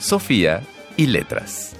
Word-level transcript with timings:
Sofía 0.00 0.62
y 0.96 1.06
letras. 1.06 1.72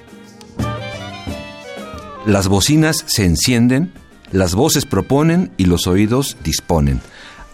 Las 2.27 2.49
bocinas 2.49 3.03
se 3.07 3.25
encienden, 3.25 3.93
las 4.31 4.55
voces 4.55 4.85
proponen 4.85 5.51
y 5.57 5.65
los 5.65 5.87
oídos 5.87 6.37
disponen. 6.45 7.01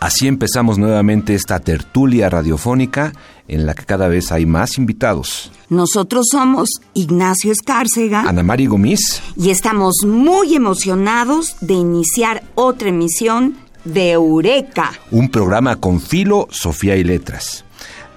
Así 0.01 0.27
empezamos 0.27 0.77
nuevamente 0.77 1.34
esta 1.34 1.60
tertulia 1.60 2.29
radiofónica 2.29 3.12
en 3.48 3.65
la 3.65 3.74
que 3.74 3.84
cada 3.84 4.09
vez 4.09 4.33
hay 4.33 4.45
más 4.45 4.77
invitados. 4.77 5.52
Nosotros 5.69 6.27
somos 6.30 6.69
Ignacio 6.95 7.52
Escárcega, 7.52 8.23
Ana 8.23 8.43
María 8.43 8.69
Gomis 8.69 9.23
y 9.37 9.51
estamos 9.51 9.95
muy 10.05 10.55
emocionados 10.55 11.57
de 11.60 11.74
iniciar 11.74 12.43
otra 12.57 12.88
emisión 12.88 13.57
de 13.85 14.10
Eureka, 14.10 14.93
un 15.12 15.29
programa 15.30 15.77
con 15.77 16.01
filo, 16.01 16.48
Sofía 16.51 16.96
y 16.96 17.05
letras. 17.05 17.66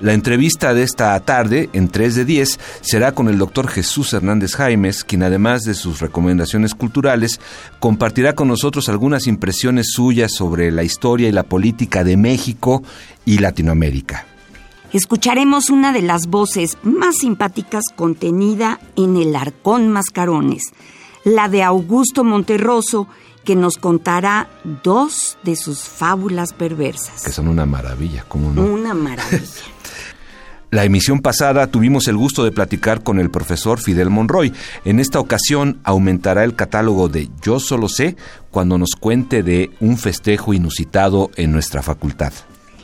La 0.01 0.13
entrevista 0.13 0.73
de 0.73 0.83
esta 0.83 1.19
tarde, 1.19 1.69
en 1.73 1.89
3 1.89 2.15
de 2.15 2.25
10, 2.25 2.59
será 2.79 3.11
con 3.11 3.27
el 3.27 3.37
doctor 3.37 3.67
Jesús 3.67 4.13
Hernández 4.13 4.55
Jaimes, 4.55 5.03
quien 5.03 5.23
además 5.23 5.63
de 5.63 5.73
sus 5.73 5.99
recomendaciones 5.99 6.73
culturales, 6.73 7.41
compartirá 7.81 8.33
con 8.33 8.47
nosotros 8.47 8.87
algunas 8.87 9.27
impresiones 9.27 9.91
suyas 9.91 10.31
sobre 10.33 10.71
la 10.71 10.83
historia 10.83 11.27
y 11.27 11.33
la 11.33 11.43
política 11.43 12.05
de 12.05 12.15
México 12.15 12.81
y 13.25 13.39
Latinoamérica. 13.39 14.25
Escucharemos 14.93 15.69
una 15.69 15.91
de 15.91 16.01
las 16.01 16.27
voces 16.27 16.77
más 16.81 17.17
simpáticas 17.17 17.83
contenida 17.93 18.79
en 18.95 19.17
El 19.17 19.35
Arcón 19.35 19.89
Mascarones, 19.89 20.63
la 21.25 21.49
de 21.49 21.61
Augusto 21.61 22.23
Monterroso, 22.23 23.09
que 23.43 23.57
nos 23.57 23.77
contará 23.77 24.49
dos 24.83 25.37
de 25.43 25.57
sus 25.57 25.81
fábulas 25.81 26.53
perversas. 26.53 27.21
Que 27.21 27.31
son 27.31 27.49
una 27.49 27.65
maravilla, 27.65 28.23
¿cómo 28.29 28.51
no? 28.53 28.63
Una 28.63 28.93
maravilla. 28.93 29.43
La 30.71 30.83
emisión 30.83 31.19
pasada 31.21 31.65
tuvimos 31.65 32.07
el 32.07 32.15
gusto 32.15 32.43
de 32.43 32.51
platicar 32.51 33.01
con 33.01 33.19
el 33.19 33.31
profesor 33.31 33.79
Fidel 33.79 34.11
Monroy. 34.11 34.53
En 34.85 34.99
esta 34.99 35.19
ocasión 35.19 35.79
aumentará 35.83 36.43
el 36.43 36.55
catálogo 36.55 37.09
de 37.09 37.27
Yo 37.41 37.59
solo 37.59 37.89
sé 37.89 38.15
cuando 38.51 38.77
nos 38.77 38.91
cuente 38.91 39.41
de 39.41 39.71
un 39.79 39.97
festejo 39.97 40.53
inusitado 40.53 41.31
en 41.37 41.51
nuestra 41.51 41.81
facultad. 41.81 42.33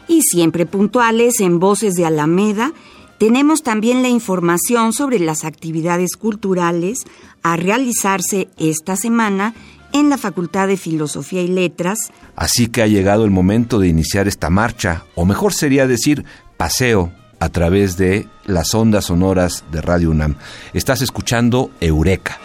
Y 0.07 0.23
siempre 0.23 0.65
puntuales 0.65 1.39
en 1.41 1.59
Voces 1.59 1.93
de 1.93 2.07
Alameda, 2.07 2.73
tenemos 3.19 3.61
también 3.61 4.01
la 4.01 4.09
información 4.09 4.91
sobre 4.91 5.19
las 5.19 5.45
actividades 5.45 6.15
culturales 6.17 7.03
a 7.43 7.55
realizarse 7.55 8.49
esta 8.57 8.95
semana 8.95 9.53
en 9.93 10.09
la 10.09 10.17
Facultad 10.17 10.67
de 10.67 10.77
Filosofía 10.77 11.43
y 11.43 11.47
Letras. 11.49 11.99
Así 12.35 12.67
que 12.67 12.81
ha 12.81 12.87
llegado 12.87 13.25
el 13.25 13.31
momento 13.31 13.77
de 13.77 13.87
iniciar 13.89 14.27
esta 14.27 14.49
marcha, 14.49 15.05
o 15.13 15.23
mejor 15.23 15.53
sería 15.53 15.85
decir 15.85 16.25
paseo 16.57 17.11
a 17.39 17.49
través 17.49 17.97
de 17.97 18.27
las 18.45 18.73
ondas 18.73 19.05
sonoras 19.05 19.63
de 19.71 19.81
Radio 19.81 20.11
UNAM. 20.11 20.35
Estás 20.73 21.01
escuchando 21.01 21.71
Eureka. 21.79 22.39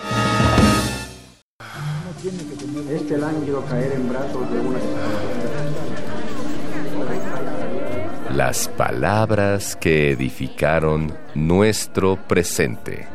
Este 2.90 3.16
caer 3.68 3.92
en 3.92 4.08
brazos 4.08 4.50
de 4.50 4.60
una... 4.60 4.78
Las 8.34 8.68
palabras 8.68 9.76
que 9.76 10.12
edificaron 10.12 11.16
nuestro 11.34 12.16
presente. 12.28 13.08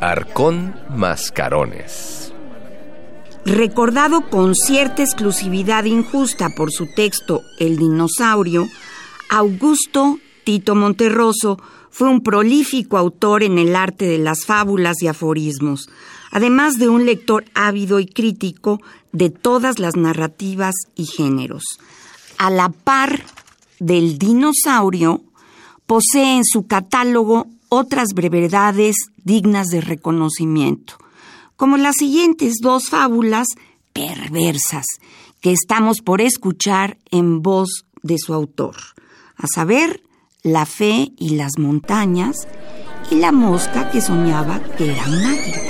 Arcón 0.00 0.74
Mascarones. 0.90 2.32
Recordado 3.44 4.28
con 4.30 4.54
cierta 4.54 5.02
exclusividad 5.02 5.84
injusta 5.84 6.50
por 6.56 6.70
su 6.70 6.86
texto 6.94 7.42
El 7.58 7.76
dinosaurio, 7.76 8.66
Augusto 9.30 10.18
Tito 10.44 10.74
Monterroso 10.74 11.58
fue 11.90 12.08
un 12.08 12.22
prolífico 12.22 12.98
autor 12.98 13.42
en 13.42 13.58
el 13.58 13.76
arte 13.76 14.06
de 14.06 14.18
las 14.18 14.44
fábulas 14.44 15.02
y 15.02 15.06
aforismos, 15.06 15.88
además 16.30 16.78
de 16.78 16.88
un 16.88 17.04
lector 17.04 17.44
ávido 17.54 18.00
y 18.00 18.06
crítico 18.06 18.80
de 19.12 19.30
todas 19.30 19.78
las 19.78 19.96
narrativas 19.96 20.74
y 20.96 21.06
géneros. 21.06 21.64
A 22.38 22.50
la 22.50 22.70
par 22.70 23.24
del 23.78 24.18
dinosaurio, 24.18 25.22
posee 25.86 26.36
en 26.36 26.44
su 26.44 26.66
catálogo 26.66 27.46
otras 27.68 28.08
brevedades 28.14 28.96
dignas 29.24 29.68
de 29.68 29.80
reconocimiento, 29.80 30.94
como 31.56 31.76
las 31.76 31.96
siguientes 31.96 32.54
dos 32.62 32.88
fábulas 32.88 33.48
perversas 33.92 34.86
que 35.40 35.52
estamos 35.52 36.00
por 36.00 36.20
escuchar 36.20 36.96
en 37.10 37.42
voz 37.42 37.84
de 38.02 38.16
su 38.18 38.32
autor, 38.32 38.76
a 39.36 39.46
saber, 39.46 40.02
la 40.44 40.66
fe 40.66 41.12
y 41.18 41.36
las 41.36 41.56
montañas 41.56 42.48
y 43.12 43.20
la 43.20 43.30
mosca 43.30 43.92
que 43.92 44.00
soñaba 44.00 44.60
que 44.76 44.90
era 44.90 45.04
un 45.06 45.24
águila. 45.24 45.62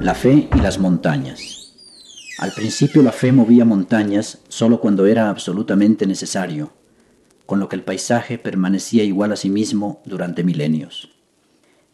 La 0.00 0.14
fe 0.16 0.48
y 0.52 0.58
las 0.58 0.80
montañas. 0.80 1.72
Al 2.38 2.50
principio 2.50 3.02
la 3.02 3.12
fe 3.12 3.30
movía 3.30 3.64
montañas 3.64 4.38
solo 4.48 4.80
cuando 4.80 5.06
era 5.06 5.30
absolutamente 5.30 6.04
necesario, 6.04 6.72
con 7.46 7.60
lo 7.60 7.68
que 7.68 7.76
el 7.76 7.84
paisaje 7.84 8.38
permanecía 8.38 9.04
igual 9.04 9.30
a 9.30 9.36
sí 9.36 9.50
mismo 9.50 10.02
durante 10.04 10.42
milenios. 10.42 11.12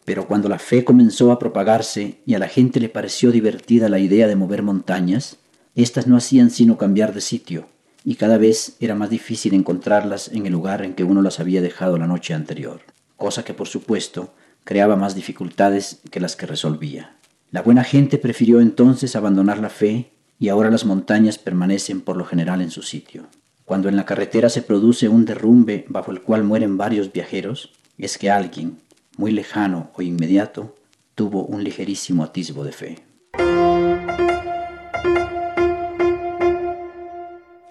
Pero 0.03 0.27
cuando 0.27 0.49
la 0.49 0.57
fe 0.57 0.83
comenzó 0.83 1.31
a 1.31 1.37
propagarse 1.37 2.21
y 2.25 2.33
a 2.33 2.39
la 2.39 2.47
gente 2.47 2.79
le 2.79 2.89
pareció 2.89 3.31
divertida 3.31 3.87
la 3.87 3.99
idea 3.99 4.27
de 4.27 4.35
mover 4.35 4.63
montañas, 4.63 5.37
estas 5.75 6.07
no 6.07 6.17
hacían 6.17 6.49
sino 6.49 6.77
cambiar 6.77 7.13
de 7.13 7.21
sitio, 7.21 7.67
y 8.05 8.15
cada 8.15 8.37
vez 8.37 8.75
era 8.79 8.95
más 8.95 9.09
difícil 9.09 9.53
encontrarlas 9.53 10.29
en 10.29 10.45
el 10.45 10.53
lugar 10.53 10.83
en 10.83 10.93
que 10.93 11.03
uno 11.03 11.21
las 11.21 11.39
había 11.39 11.61
dejado 11.61 11.97
la 11.97 12.07
noche 12.07 12.33
anterior, 12.33 12.81
cosa 13.17 13.43
que 13.43 13.53
por 13.53 13.67
supuesto 13.67 14.33
creaba 14.63 14.95
más 14.95 15.15
dificultades 15.15 15.99
que 16.11 16.19
las 16.19 16.35
que 16.35 16.45
resolvía. 16.45 17.15
La 17.51 17.61
buena 17.61 17.83
gente 17.83 18.17
prefirió 18.17 18.61
entonces 18.61 19.15
abandonar 19.15 19.59
la 19.59 19.69
fe 19.69 20.11
y 20.39 20.49
ahora 20.49 20.71
las 20.71 20.85
montañas 20.85 21.37
permanecen 21.37 22.01
por 22.01 22.17
lo 22.17 22.25
general 22.25 22.61
en 22.61 22.71
su 22.71 22.81
sitio. 22.81 23.27
Cuando 23.65 23.89
en 23.89 23.95
la 23.95 24.05
carretera 24.05 24.49
se 24.49 24.61
produce 24.61 25.07
un 25.07 25.25
derrumbe 25.25 25.85
bajo 25.87 26.11
el 26.11 26.21
cual 26.21 26.43
mueren 26.43 26.77
varios 26.77 27.13
viajeros, 27.13 27.71
es 27.97 28.17
que 28.17 28.29
alguien, 28.29 28.77
muy 29.17 29.31
lejano 29.31 29.91
o 29.95 30.01
inmediato, 30.01 30.75
tuvo 31.15 31.45
un 31.45 31.63
ligerísimo 31.63 32.23
atisbo 32.23 32.63
de 32.63 32.71
fe. 32.71 33.12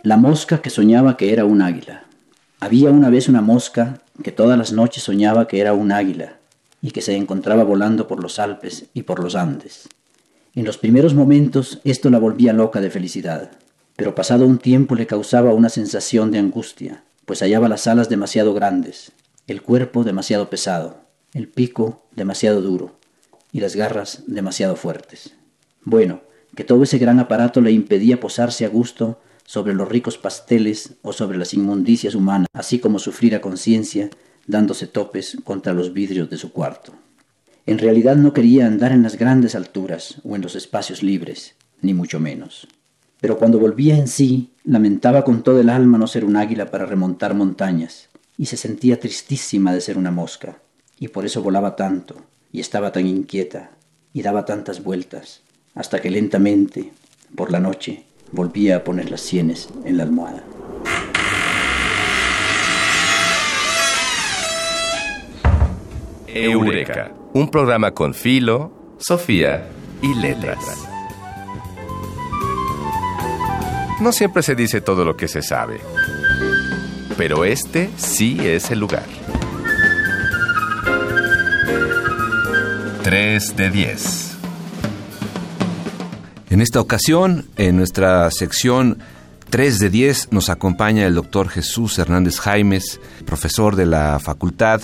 La 0.04 0.16
mosca 0.16 0.60
que 0.60 0.68
soñaba 0.68 1.16
que 1.16 1.32
era 1.32 1.44
un 1.44 1.62
águila. 1.62 2.02
Había 2.58 2.90
una 2.90 3.08
vez 3.08 3.28
una 3.28 3.40
mosca 3.40 4.00
que 4.24 4.32
todas 4.32 4.58
las 4.58 4.72
noches 4.72 5.04
soñaba 5.04 5.46
que 5.46 5.60
era 5.60 5.74
un 5.74 5.92
águila 5.92 6.38
y 6.80 6.90
que 6.90 7.02
se 7.02 7.14
encontraba 7.14 7.62
volando 7.62 8.08
por 8.08 8.20
los 8.20 8.40
Alpes 8.40 8.86
y 8.94 9.02
por 9.02 9.22
los 9.22 9.36
Andes. 9.36 9.88
En 10.56 10.64
los 10.64 10.76
primeros 10.76 11.14
momentos 11.14 11.78
esto 11.84 12.10
la 12.10 12.18
volvía 12.18 12.52
loca 12.52 12.80
de 12.80 12.90
felicidad, 12.90 13.52
pero 13.94 14.16
pasado 14.16 14.44
un 14.44 14.58
tiempo 14.58 14.96
le 14.96 15.06
causaba 15.06 15.54
una 15.54 15.68
sensación 15.68 16.32
de 16.32 16.40
angustia, 16.40 17.04
pues 17.24 17.38
hallaba 17.38 17.68
las 17.68 17.86
alas 17.86 18.08
demasiado 18.08 18.54
grandes, 18.54 19.12
el 19.46 19.62
cuerpo 19.62 20.02
demasiado 20.02 20.50
pesado, 20.50 20.96
el 21.32 21.46
pico 21.46 22.02
demasiado 22.16 22.60
duro 22.60 22.96
y 23.52 23.60
las 23.60 23.76
garras 23.76 24.24
demasiado 24.26 24.74
fuertes. 24.74 25.36
Bueno, 25.84 26.22
que 26.56 26.64
todo 26.64 26.82
ese 26.82 26.98
gran 26.98 27.20
aparato 27.20 27.60
le 27.60 27.70
impedía 27.70 28.18
posarse 28.18 28.64
a 28.64 28.68
gusto 28.68 29.20
sobre 29.44 29.74
los 29.74 29.88
ricos 29.88 30.18
pasteles 30.18 30.94
o 31.02 31.12
sobre 31.12 31.38
las 31.38 31.54
inmundicias 31.54 32.14
humanas, 32.14 32.48
así 32.52 32.78
como 32.78 32.98
sufrir 32.98 33.34
a 33.34 33.40
conciencia 33.40 34.10
dándose 34.46 34.86
topes 34.86 35.38
contra 35.44 35.72
los 35.72 35.92
vidrios 35.92 36.28
de 36.30 36.38
su 36.38 36.52
cuarto. 36.52 36.92
En 37.64 37.78
realidad 37.78 38.16
no 38.16 38.32
quería 38.32 38.66
andar 38.66 38.92
en 38.92 39.02
las 39.02 39.16
grandes 39.16 39.54
alturas 39.54 40.16
o 40.24 40.34
en 40.34 40.42
los 40.42 40.56
espacios 40.56 41.02
libres, 41.02 41.54
ni 41.80 41.94
mucho 41.94 42.18
menos. 42.18 42.66
Pero 43.20 43.38
cuando 43.38 43.60
volvía 43.60 43.96
en 43.96 44.08
sí, 44.08 44.50
lamentaba 44.64 45.22
con 45.22 45.44
todo 45.44 45.60
el 45.60 45.68
alma 45.68 45.96
no 45.96 46.08
ser 46.08 46.24
un 46.24 46.36
águila 46.36 46.72
para 46.72 46.86
remontar 46.86 47.34
montañas, 47.34 48.08
y 48.36 48.46
se 48.46 48.56
sentía 48.56 48.98
tristísima 48.98 49.72
de 49.72 49.80
ser 49.80 49.96
una 49.96 50.10
mosca, 50.10 50.58
y 50.98 51.08
por 51.08 51.24
eso 51.24 51.40
volaba 51.40 51.76
tanto, 51.76 52.16
y 52.50 52.58
estaba 52.58 52.90
tan 52.90 53.06
inquieta, 53.06 53.70
y 54.12 54.22
daba 54.22 54.44
tantas 54.44 54.82
vueltas, 54.82 55.42
hasta 55.74 56.00
que 56.00 56.10
lentamente, 56.10 56.92
por 57.36 57.52
la 57.52 57.60
noche, 57.60 58.04
Volvía 58.32 58.76
a 58.76 58.84
poner 58.84 59.10
las 59.10 59.20
sienes 59.20 59.68
en 59.84 59.98
la 59.98 60.04
almohada. 60.04 60.42
Eureka, 66.26 67.12
un 67.34 67.50
programa 67.50 67.92
con 67.92 68.14
Filo, 68.14 68.72
Sofía 68.98 69.68
y 70.00 70.14
Letras. 70.14 70.58
No 74.00 74.12
siempre 74.12 74.42
se 74.42 74.54
dice 74.54 74.80
todo 74.80 75.04
lo 75.04 75.16
que 75.16 75.28
se 75.28 75.42
sabe, 75.42 75.80
pero 77.18 77.44
este 77.44 77.90
sí 77.96 78.38
es 78.40 78.70
el 78.70 78.80
lugar. 78.80 79.04
3 83.02 83.56
de 83.56 83.70
10. 83.70 84.31
En 86.52 86.60
esta 86.60 86.82
ocasión, 86.82 87.46
en 87.56 87.78
nuestra 87.78 88.30
sección 88.30 88.98
3 89.48 89.78
de 89.78 89.88
10, 89.88 90.32
nos 90.32 90.50
acompaña 90.50 91.06
el 91.06 91.14
doctor 91.14 91.48
Jesús 91.48 91.98
Hernández 91.98 92.40
Jaimes, 92.40 93.00
profesor 93.24 93.74
de 93.74 93.86
la 93.86 94.18
facultad 94.18 94.82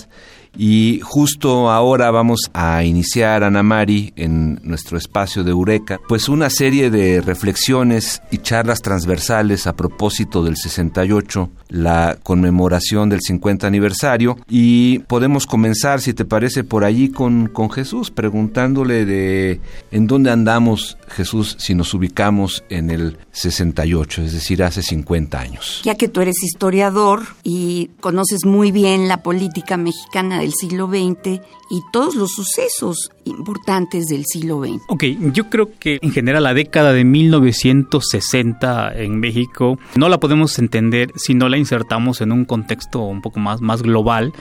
y 0.57 0.99
justo 1.03 1.69
ahora 1.69 2.11
vamos 2.11 2.39
a 2.53 2.83
iniciar, 2.83 3.43
Ana 3.43 3.63
Mari, 3.63 4.13
en 4.15 4.59
nuestro 4.63 4.97
espacio 4.97 5.43
de 5.43 5.51
Eureka, 5.51 5.99
pues 6.07 6.27
una 6.27 6.49
serie 6.49 6.89
de 6.89 7.21
reflexiones 7.21 8.21
y 8.31 8.39
charlas 8.39 8.81
transversales 8.81 9.67
a 9.67 9.75
propósito 9.75 10.43
del 10.43 10.57
68, 10.57 11.49
la 11.69 12.17
conmemoración 12.23 13.09
del 13.09 13.21
50 13.21 13.67
aniversario. 13.67 14.37
Y 14.49 14.99
podemos 14.99 15.45
comenzar, 15.45 16.01
si 16.01 16.13
te 16.13 16.25
parece, 16.25 16.63
por 16.63 16.83
allí 16.83 17.09
con, 17.09 17.47
con 17.47 17.69
Jesús, 17.69 18.11
preguntándole 18.11 19.05
de 19.05 19.61
en 19.91 20.07
dónde 20.07 20.31
andamos, 20.31 20.97
Jesús, 21.07 21.55
si 21.59 21.75
nos 21.75 21.93
ubicamos 21.93 22.63
en 22.69 22.89
el 22.89 23.17
68, 23.31 24.23
es 24.23 24.33
decir, 24.33 24.63
hace 24.63 24.81
50 24.81 25.39
años. 25.39 25.81
Ya 25.83 25.95
que 25.95 26.07
tú 26.07 26.21
eres 26.21 26.43
historiador 26.43 27.23
y 27.43 27.91
conoces 27.99 28.45
muy 28.45 28.71
bien 28.71 29.07
la 29.07 29.23
política 29.23 29.77
mexicana 29.77 30.38
del 30.39 30.53
siglo 30.53 30.87
XX 30.87 31.41
y 31.69 31.81
todos 31.91 32.15
los 32.15 32.31
sucesos 32.31 33.11
importantes 33.25 34.07
del 34.07 34.25
siglo 34.25 34.61
XX. 34.61 34.81
Ok, 34.87 35.03
yo 35.33 35.49
creo 35.49 35.69
que 35.79 35.99
en 36.01 36.11
general 36.11 36.43
la 36.43 36.53
década 36.53 36.93
de 36.93 37.03
1960 37.03 38.93
en 38.95 39.19
México 39.19 39.77
no 39.95 40.09
la 40.09 40.19
podemos 40.19 40.57
entender 40.59 41.11
si 41.15 41.33
no 41.35 41.49
la 41.49 41.57
insertamos 41.57 42.21
en 42.21 42.31
un 42.31 42.45
contexto 42.45 43.01
un 43.01 43.21
poco 43.21 43.39
más, 43.39 43.61
más 43.61 43.81
global, 43.81 44.33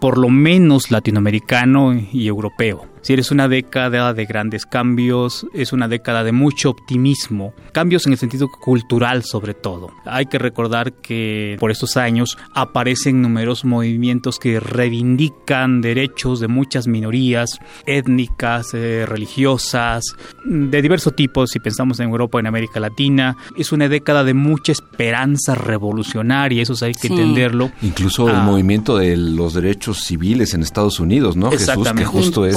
por 0.00 0.18
lo 0.18 0.28
menos 0.28 0.90
latinoamericano 0.90 1.94
y 2.12 2.26
europeo. 2.26 2.86
Si 3.08 3.14
eres 3.14 3.30
una 3.30 3.48
década 3.48 4.12
de 4.12 4.26
grandes 4.26 4.66
cambios, 4.66 5.46
es 5.54 5.72
una 5.72 5.88
década 5.88 6.24
de 6.24 6.32
mucho 6.32 6.68
optimismo, 6.68 7.54
cambios 7.72 8.04
en 8.04 8.12
el 8.12 8.18
sentido 8.18 8.48
cultural 8.50 9.24
sobre 9.24 9.54
todo. 9.54 9.88
Hay 10.04 10.26
que 10.26 10.36
recordar 10.36 10.92
que 10.92 11.56
por 11.58 11.70
estos 11.70 11.96
años 11.96 12.36
aparecen 12.52 13.22
numerosos 13.22 13.64
movimientos 13.64 14.38
que 14.38 14.60
reivindican 14.60 15.80
derechos 15.80 16.38
de 16.38 16.48
muchas 16.48 16.86
minorías 16.86 17.58
étnicas, 17.86 18.74
eh, 18.74 19.06
religiosas, 19.06 20.04
de 20.44 20.82
diversos 20.82 21.16
tipos, 21.16 21.48
si 21.48 21.60
pensamos 21.60 22.00
en 22.00 22.10
Europa, 22.10 22.38
en 22.38 22.46
América 22.46 22.78
Latina. 22.78 23.38
Es 23.56 23.72
una 23.72 23.88
década 23.88 24.22
de 24.22 24.34
mucha 24.34 24.72
esperanza 24.72 25.54
revolucionaria, 25.54 26.60
eso 26.60 26.74
hay 26.84 26.92
que 26.92 27.06
entenderlo. 27.06 27.72
Incluso 27.80 28.28
el 28.28 28.36
ah. 28.36 28.42
movimiento 28.42 28.98
de 28.98 29.16
los 29.16 29.54
derechos 29.54 30.00
civiles 30.00 30.52
en 30.52 30.60
Estados 30.60 31.00
Unidos, 31.00 31.38
¿no? 31.38 31.50
Jesús, 31.50 31.90
que 31.96 32.04
justo 32.04 32.44
es 32.44 32.54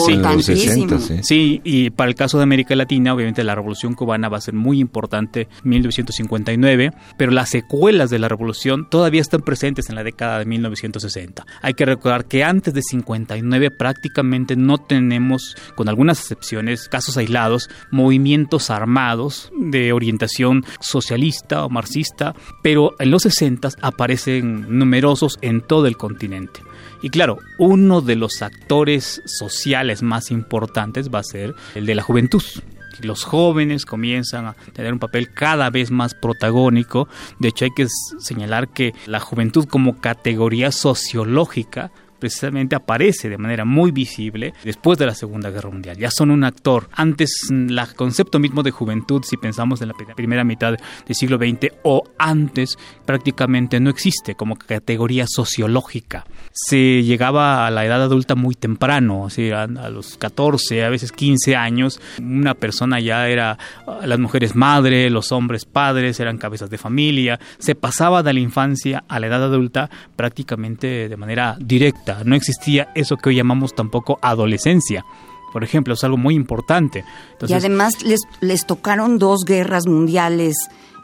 ¿sí? 1.23 1.61
y 1.63 1.89
para 1.91 2.09
el 2.09 2.15
caso 2.15 2.38
de 2.38 2.43
América 2.43 2.75
Latina, 2.75 3.13
obviamente 3.13 3.43
la 3.43 3.55
Revolución 3.55 3.93
Cubana 3.93 4.29
va 4.29 4.38
a 4.38 4.41
ser 4.41 4.53
muy 4.53 4.79
importante, 4.79 5.47
1959, 5.63 6.91
pero 7.17 7.31
las 7.31 7.49
secuelas 7.49 8.09
de 8.09 8.19
la 8.19 8.27
Revolución 8.27 8.89
todavía 8.89 9.21
están 9.21 9.41
presentes 9.41 9.89
en 9.89 9.95
la 9.95 10.03
década 10.03 10.39
de 10.39 10.45
1960. 10.45 11.45
Hay 11.61 11.73
que 11.73 11.85
recordar 11.85 12.25
que 12.25 12.43
antes 12.43 12.73
de 12.73 12.81
59 12.81 13.71
prácticamente 13.71 14.55
no 14.55 14.77
tenemos, 14.77 15.55
con 15.75 15.89
algunas 15.89 16.19
excepciones, 16.19 16.88
casos 16.88 17.17
aislados, 17.17 17.69
movimientos 17.91 18.69
armados 18.69 19.51
de 19.57 19.93
orientación 19.93 20.65
socialista 20.79 21.65
o 21.65 21.69
marxista, 21.69 22.33
pero 22.61 22.95
en 22.99 23.11
los 23.11 23.23
60 23.23 23.69
aparecen 23.81 24.77
numerosos 24.77 25.38
en 25.41 25.61
todo 25.61 25.88
el 25.88 25.97
continente. 25.97 26.61
Y 27.01 27.09
claro, 27.09 27.37
uno 27.57 28.01
de 28.01 28.15
los 28.15 28.41
actores 28.41 29.21
sociales 29.25 30.03
más 30.03 30.31
importantes 30.31 31.09
va 31.09 31.19
a 31.19 31.23
ser 31.23 31.55
el 31.75 31.85
de 31.85 31.95
la 31.95 32.03
juventud 32.03 32.43
los 33.03 33.23
jóvenes 33.23 33.85
comienzan 33.85 34.45
a 34.45 34.53
tener 34.73 34.93
un 34.93 34.99
papel 34.99 35.31
cada 35.33 35.69
vez 35.69 35.91
más 35.91 36.13
protagónico. 36.13 37.07
De 37.39 37.49
hecho, 37.49 37.65
hay 37.65 37.71
que 37.71 37.87
señalar 38.19 38.69
que 38.69 38.93
la 39.07 39.19
juventud 39.19 39.65
como 39.65 39.99
categoría 39.99 40.71
sociológica 40.71 41.91
precisamente 42.19 42.75
aparece 42.75 43.29
de 43.29 43.37
manera 43.39 43.65
muy 43.65 43.91
visible 43.91 44.53
después 44.63 44.99
de 44.99 45.07
la 45.07 45.15
Segunda 45.15 45.49
Guerra 45.49 45.71
Mundial. 45.71 45.97
Ya 45.97 46.11
son 46.11 46.29
un 46.29 46.43
actor. 46.43 46.87
Antes, 46.93 47.47
el 47.49 47.79
concepto 47.95 48.37
mismo 48.37 48.61
de 48.61 48.69
juventud, 48.69 49.23
si 49.27 49.37
pensamos 49.37 49.81
en 49.81 49.87
la 49.87 49.95
primera 50.15 50.43
mitad 50.43 50.73
del 50.73 51.15
siglo 51.15 51.37
XX 51.37 51.73
o 51.83 52.03
antes, 52.19 52.77
prácticamente 53.05 53.79
no 53.79 53.89
existe 53.89 54.35
como 54.35 54.55
categoría 54.55 55.25
sociológica. 55.27 56.25
Se 56.53 57.03
llegaba 57.03 57.65
a 57.65 57.71
la 57.71 57.86
edad 57.86 58.01
adulta 58.01 58.36
muy 58.36 58.56
temprano, 58.56 59.27
a 59.27 59.89
los 59.89 60.18
14, 60.18 60.83
a 60.83 60.89
veces 60.89 61.12
15 61.12 61.56
años. 61.56 62.00
Una 62.19 62.53
persona 62.53 63.00
ya 63.00 63.27
era, 63.27 63.57
las 64.03 64.19
mujeres 64.19 64.56
madre, 64.56 65.09
los 65.09 65.31
hombres 65.31 65.65
padres, 65.65 66.19
eran 66.19 66.38
cabezas 66.38 66.69
de 66.69 66.77
familia. 66.77 67.39
Se 67.57 67.75
pasaba 67.75 68.24
de 68.24 68.33
la 68.33 68.39
infancia 68.39 69.03
a 69.07 69.19
la 69.19 69.27
edad 69.27 69.44
adulta 69.44 69.89
prácticamente 70.15 71.09
de 71.09 71.18
manera 71.18 71.57
directa 71.59 72.21
no 72.25 72.36
existía 72.36 72.92
eso 72.95 73.18
que 73.18 73.30
hoy 73.30 73.36
llamamos 73.36 73.74
tampoco 73.74 74.19
adolescencia. 74.21 75.06
Por 75.53 75.63
ejemplo, 75.63 75.94
es 75.94 76.03
algo 76.03 76.18
muy 76.18 76.36
importante. 76.36 77.03
y 77.45 77.53
además 77.53 78.03
les, 78.03 78.21
les 78.39 78.65
tocaron 78.65 79.19
dos 79.19 79.44
guerras 79.45 79.86
mundiales 79.86 80.56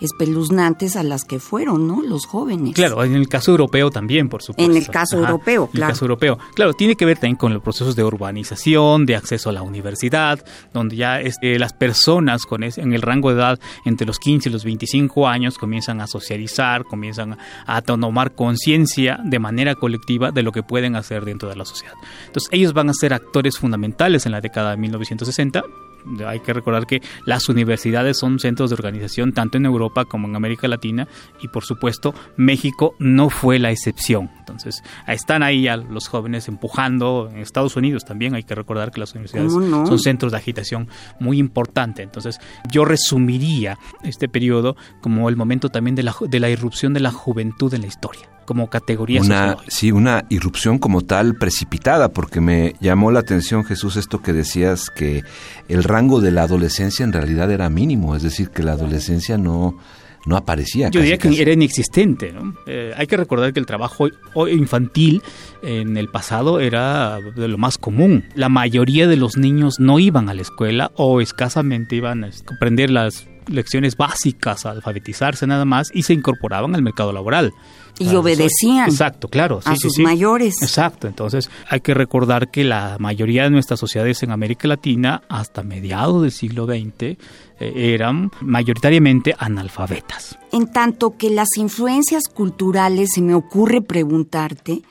espeluznantes 0.01 0.95
a 0.95 1.03
las 1.03 1.23
que 1.23 1.39
fueron, 1.39 1.87
¿no? 1.87 2.01
Los 2.01 2.25
jóvenes. 2.25 2.73
Claro, 2.75 3.03
en 3.03 3.15
el 3.15 3.27
caso 3.27 3.51
europeo 3.51 3.89
también, 3.89 4.29
por 4.29 4.43
supuesto. 4.43 4.69
En 4.69 4.77
el 4.77 4.87
caso 4.87 5.17
europeo, 5.17 5.67
claro. 5.67 5.77
En 5.77 5.83
el 5.83 5.93
caso 5.93 6.05
europeo. 6.05 6.39
Claro, 6.53 6.73
tiene 6.73 6.95
que 6.95 7.05
ver 7.05 7.17
también 7.17 7.37
con 7.37 7.53
los 7.53 7.63
procesos 7.63 7.95
de 7.95 8.03
urbanización, 8.03 9.05
de 9.05 9.15
acceso 9.15 9.49
a 9.49 9.53
la 9.53 9.61
universidad, 9.61 10.43
donde 10.73 10.95
ya 10.97 11.21
este, 11.21 11.57
las 11.59 11.73
personas 11.73 12.45
con 12.45 12.57
en 12.63 12.93
el 12.93 13.01
rango 13.01 13.29
de 13.29 13.35
edad 13.35 13.59
entre 13.85 14.07
los 14.07 14.19
15 14.19 14.49
y 14.49 14.51
los 14.51 14.63
25 14.63 15.27
años 15.27 15.57
comienzan 15.57 16.01
a 16.01 16.07
socializar, 16.07 16.83
comienzan 16.85 17.37
a 17.65 17.81
tomar 17.81 18.33
conciencia 18.33 19.19
de 19.23 19.39
manera 19.39 19.75
colectiva 19.75 20.31
de 20.31 20.43
lo 20.43 20.51
que 20.51 20.63
pueden 20.63 20.95
hacer 20.95 21.23
dentro 21.23 21.49
de 21.49 21.55
la 21.55 21.65
sociedad. 21.65 21.93
Entonces, 22.25 22.49
ellos 22.51 22.73
van 22.73 22.89
a 22.89 22.93
ser 22.93 23.13
actores 23.13 23.57
fundamentales 23.57 24.25
en 24.25 24.31
la 24.31 24.41
década 24.41 24.71
de 24.71 24.77
1960 24.77 25.63
hay 26.25 26.39
que 26.39 26.53
recordar 26.53 26.85
que 26.85 27.01
las 27.25 27.49
universidades 27.49 28.17
son 28.17 28.39
centros 28.39 28.69
de 28.69 28.75
organización 28.75 29.33
tanto 29.33 29.57
en 29.57 29.65
Europa 29.65 30.05
como 30.05 30.27
en 30.27 30.35
América 30.35 30.67
Latina 30.67 31.07
y 31.41 31.47
por 31.47 31.63
supuesto 31.63 32.13
México 32.35 32.95
no 32.99 33.29
fue 33.29 33.59
la 33.59 33.71
excepción. 33.71 34.29
Entonces 34.39 34.83
están 35.07 35.43
ahí 35.43 35.63
ya 35.63 35.77
los 35.77 36.07
jóvenes 36.07 36.47
empujando, 36.47 37.29
en 37.31 37.39
Estados 37.39 37.75
Unidos 37.75 38.05
también 38.05 38.35
hay 38.35 38.43
que 38.43 38.55
recordar 38.55 38.91
que 38.91 38.99
las 38.99 39.13
universidades 39.13 39.51
son 39.51 39.99
centros 39.99 40.31
de 40.31 40.37
agitación 40.37 40.87
muy 41.19 41.37
importante. 41.39 42.03
Entonces 42.03 42.39
yo 42.71 42.85
resumiría 42.85 43.77
este 44.03 44.29
periodo 44.29 44.75
como 45.01 45.29
el 45.29 45.35
momento 45.35 45.69
también 45.69 45.95
de 45.95 46.03
la, 46.03 46.15
de 46.21 46.39
la 46.39 46.49
irrupción 46.49 46.93
de 46.93 46.99
la 46.99 47.11
juventud 47.11 47.73
en 47.73 47.81
la 47.81 47.87
historia 47.87 48.36
como 48.47 48.69
categoría 48.69 49.21
una, 49.21 49.57
Sí, 49.67 49.91
una 49.91 50.25
irrupción 50.29 50.79
como 50.79 51.01
tal 51.01 51.35
precipitada, 51.35 52.09
porque 52.09 52.39
me 52.39 52.73
llamó 52.79 53.11
la 53.11 53.19
atención, 53.19 53.65
Jesús, 53.65 53.97
esto 53.97 54.21
que 54.21 54.31
decías, 54.31 54.89
que 54.89 55.23
el 55.67 55.83
rango 55.83 56.21
de 56.21 56.31
la 56.31 56.43
adolescencia 56.43 57.03
en 57.03 57.11
realidad 57.11 57.51
era 57.51 57.69
mínimo, 57.69 58.15
es 58.15 58.23
decir, 58.23 58.49
que 58.49 58.63
la 58.63 58.71
adolescencia 58.71 59.37
no, 59.37 59.77
no 60.25 60.37
aparecía. 60.37 60.89
Yo 60.89 61.01
diría 61.01 61.17
que 61.17 61.41
era 61.41 61.51
inexistente. 61.51 62.31
¿no? 62.31 62.55
Eh, 62.65 62.93
hay 62.95 63.05
que 63.05 63.17
recordar 63.17 63.51
que 63.51 63.59
el 63.59 63.65
trabajo 63.65 64.07
infantil 64.49 65.21
en 65.61 65.97
el 65.97 66.07
pasado 66.07 66.61
era 66.61 67.19
de 67.19 67.47
lo 67.49 67.57
más 67.57 67.77
común. 67.77 68.23
La 68.33 68.47
mayoría 68.47 69.07
de 69.07 69.17
los 69.17 69.35
niños 69.35 69.79
no 69.79 69.99
iban 69.99 70.29
a 70.29 70.33
la 70.33 70.41
escuela 70.41 70.91
o 70.95 71.19
escasamente 71.19 71.97
iban 71.97 72.23
a 72.23 72.29
comprender 72.45 72.89
las 72.91 73.27
lecciones 73.49 73.97
básicas, 73.97 74.65
a 74.65 74.71
alfabetizarse 74.71 75.47
nada 75.47 75.65
más 75.65 75.89
y 75.93 76.03
se 76.03 76.13
incorporaban 76.13 76.75
al 76.75 76.81
mercado 76.81 77.11
laboral. 77.11 77.53
Y 77.99 78.15
obedecían. 78.15 78.89
Exacto, 78.89 79.27
claro. 79.27 79.59
a 79.65 79.75
sus 79.75 79.97
mayores. 79.97 80.55
Exacto. 80.61 81.07
Entonces 81.07 81.49
hay 81.67 81.79
que 81.81 81.95
recordar 81.95 82.51
que 82.51 82.63
la 82.63 82.97
mayoría 82.99 83.43
de 83.43 83.49
nuestras 83.49 83.79
sociedades 83.79 84.21
en 84.21 84.31
América 84.31 84.67
Latina, 84.67 85.23
hasta 85.29 85.63
mediados 85.63 86.21
del 86.21 86.31
siglo 86.31 86.65
XX, 86.65 87.01
eh, 87.01 87.17
eran 87.59 88.29
mayoritariamente 88.41 89.35
analfabetas. 89.37 90.37
En 90.51 90.71
tanto 90.71 91.17
que 91.17 91.31
las 91.31 91.47
influencias 91.57 92.27
culturales, 92.27 93.09
se 93.15 93.21
me 93.21 93.33
ocurre 93.33 93.81
preguntarte, 93.81 94.83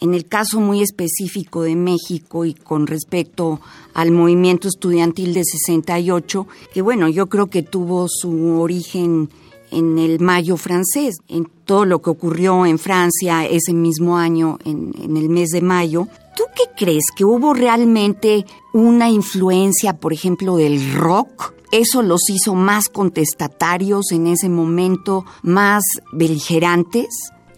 en 0.00 0.14
el 0.14 0.26
caso 0.26 0.60
muy 0.60 0.82
específico 0.82 1.62
de 1.62 1.76
México 1.76 2.44
y 2.44 2.54
con 2.54 2.86
respecto 2.86 3.60
al 3.94 4.10
movimiento 4.10 4.68
estudiantil 4.68 5.34
de 5.34 5.44
68, 5.44 6.46
que 6.72 6.82
bueno, 6.82 7.08
yo 7.08 7.28
creo 7.28 7.48
que 7.48 7.62
tuvo 7.62 8.06
su 8.08 8.60
origen 8.60 9.28
en 9.70 9.98
el 9.98 10.20
Mayo 10.20 10.56
francés, 10.56 11.18
en 11.28 11.48
todo 11.64 11.84
lo 11.84 12.00
que 12.00 12.10
ocurrió 12.10 12.66
en 12.66 12.78
Francia 12.78 13.44
ese 13.46 13.72
mismo 13.72 14.16
año, 14.16 14.58
en, 14.64 14.92
el 15.16 15.28
mes 15.28 15.50
de 15.50 15.60
mayo. 15.60 16.08
¿Tú 16.36 16.44
qué 16.56 16.64
crees? 16.76 17.04
¿Que 17.14 17.24
hubo 17.24 17.54
realmente 17.54 18.44
una 18.72 19.10
influencia, 19.10 19.94
por 19.94 20.12
ejemplo, 20.12 20.56
del 20.56 20.94
rock? 20.94 21.54
¿Eso 21.70 22.02
los 22.02 22.28
hizo 22.30 22.54
más 22.54 22.88
contestatarios 22.88 24.10
en 24.10 24.26
ese 24.26 24.48
momento, 24.48 25.24
más 25.42 25.84
beligerantes? 26.12 27.08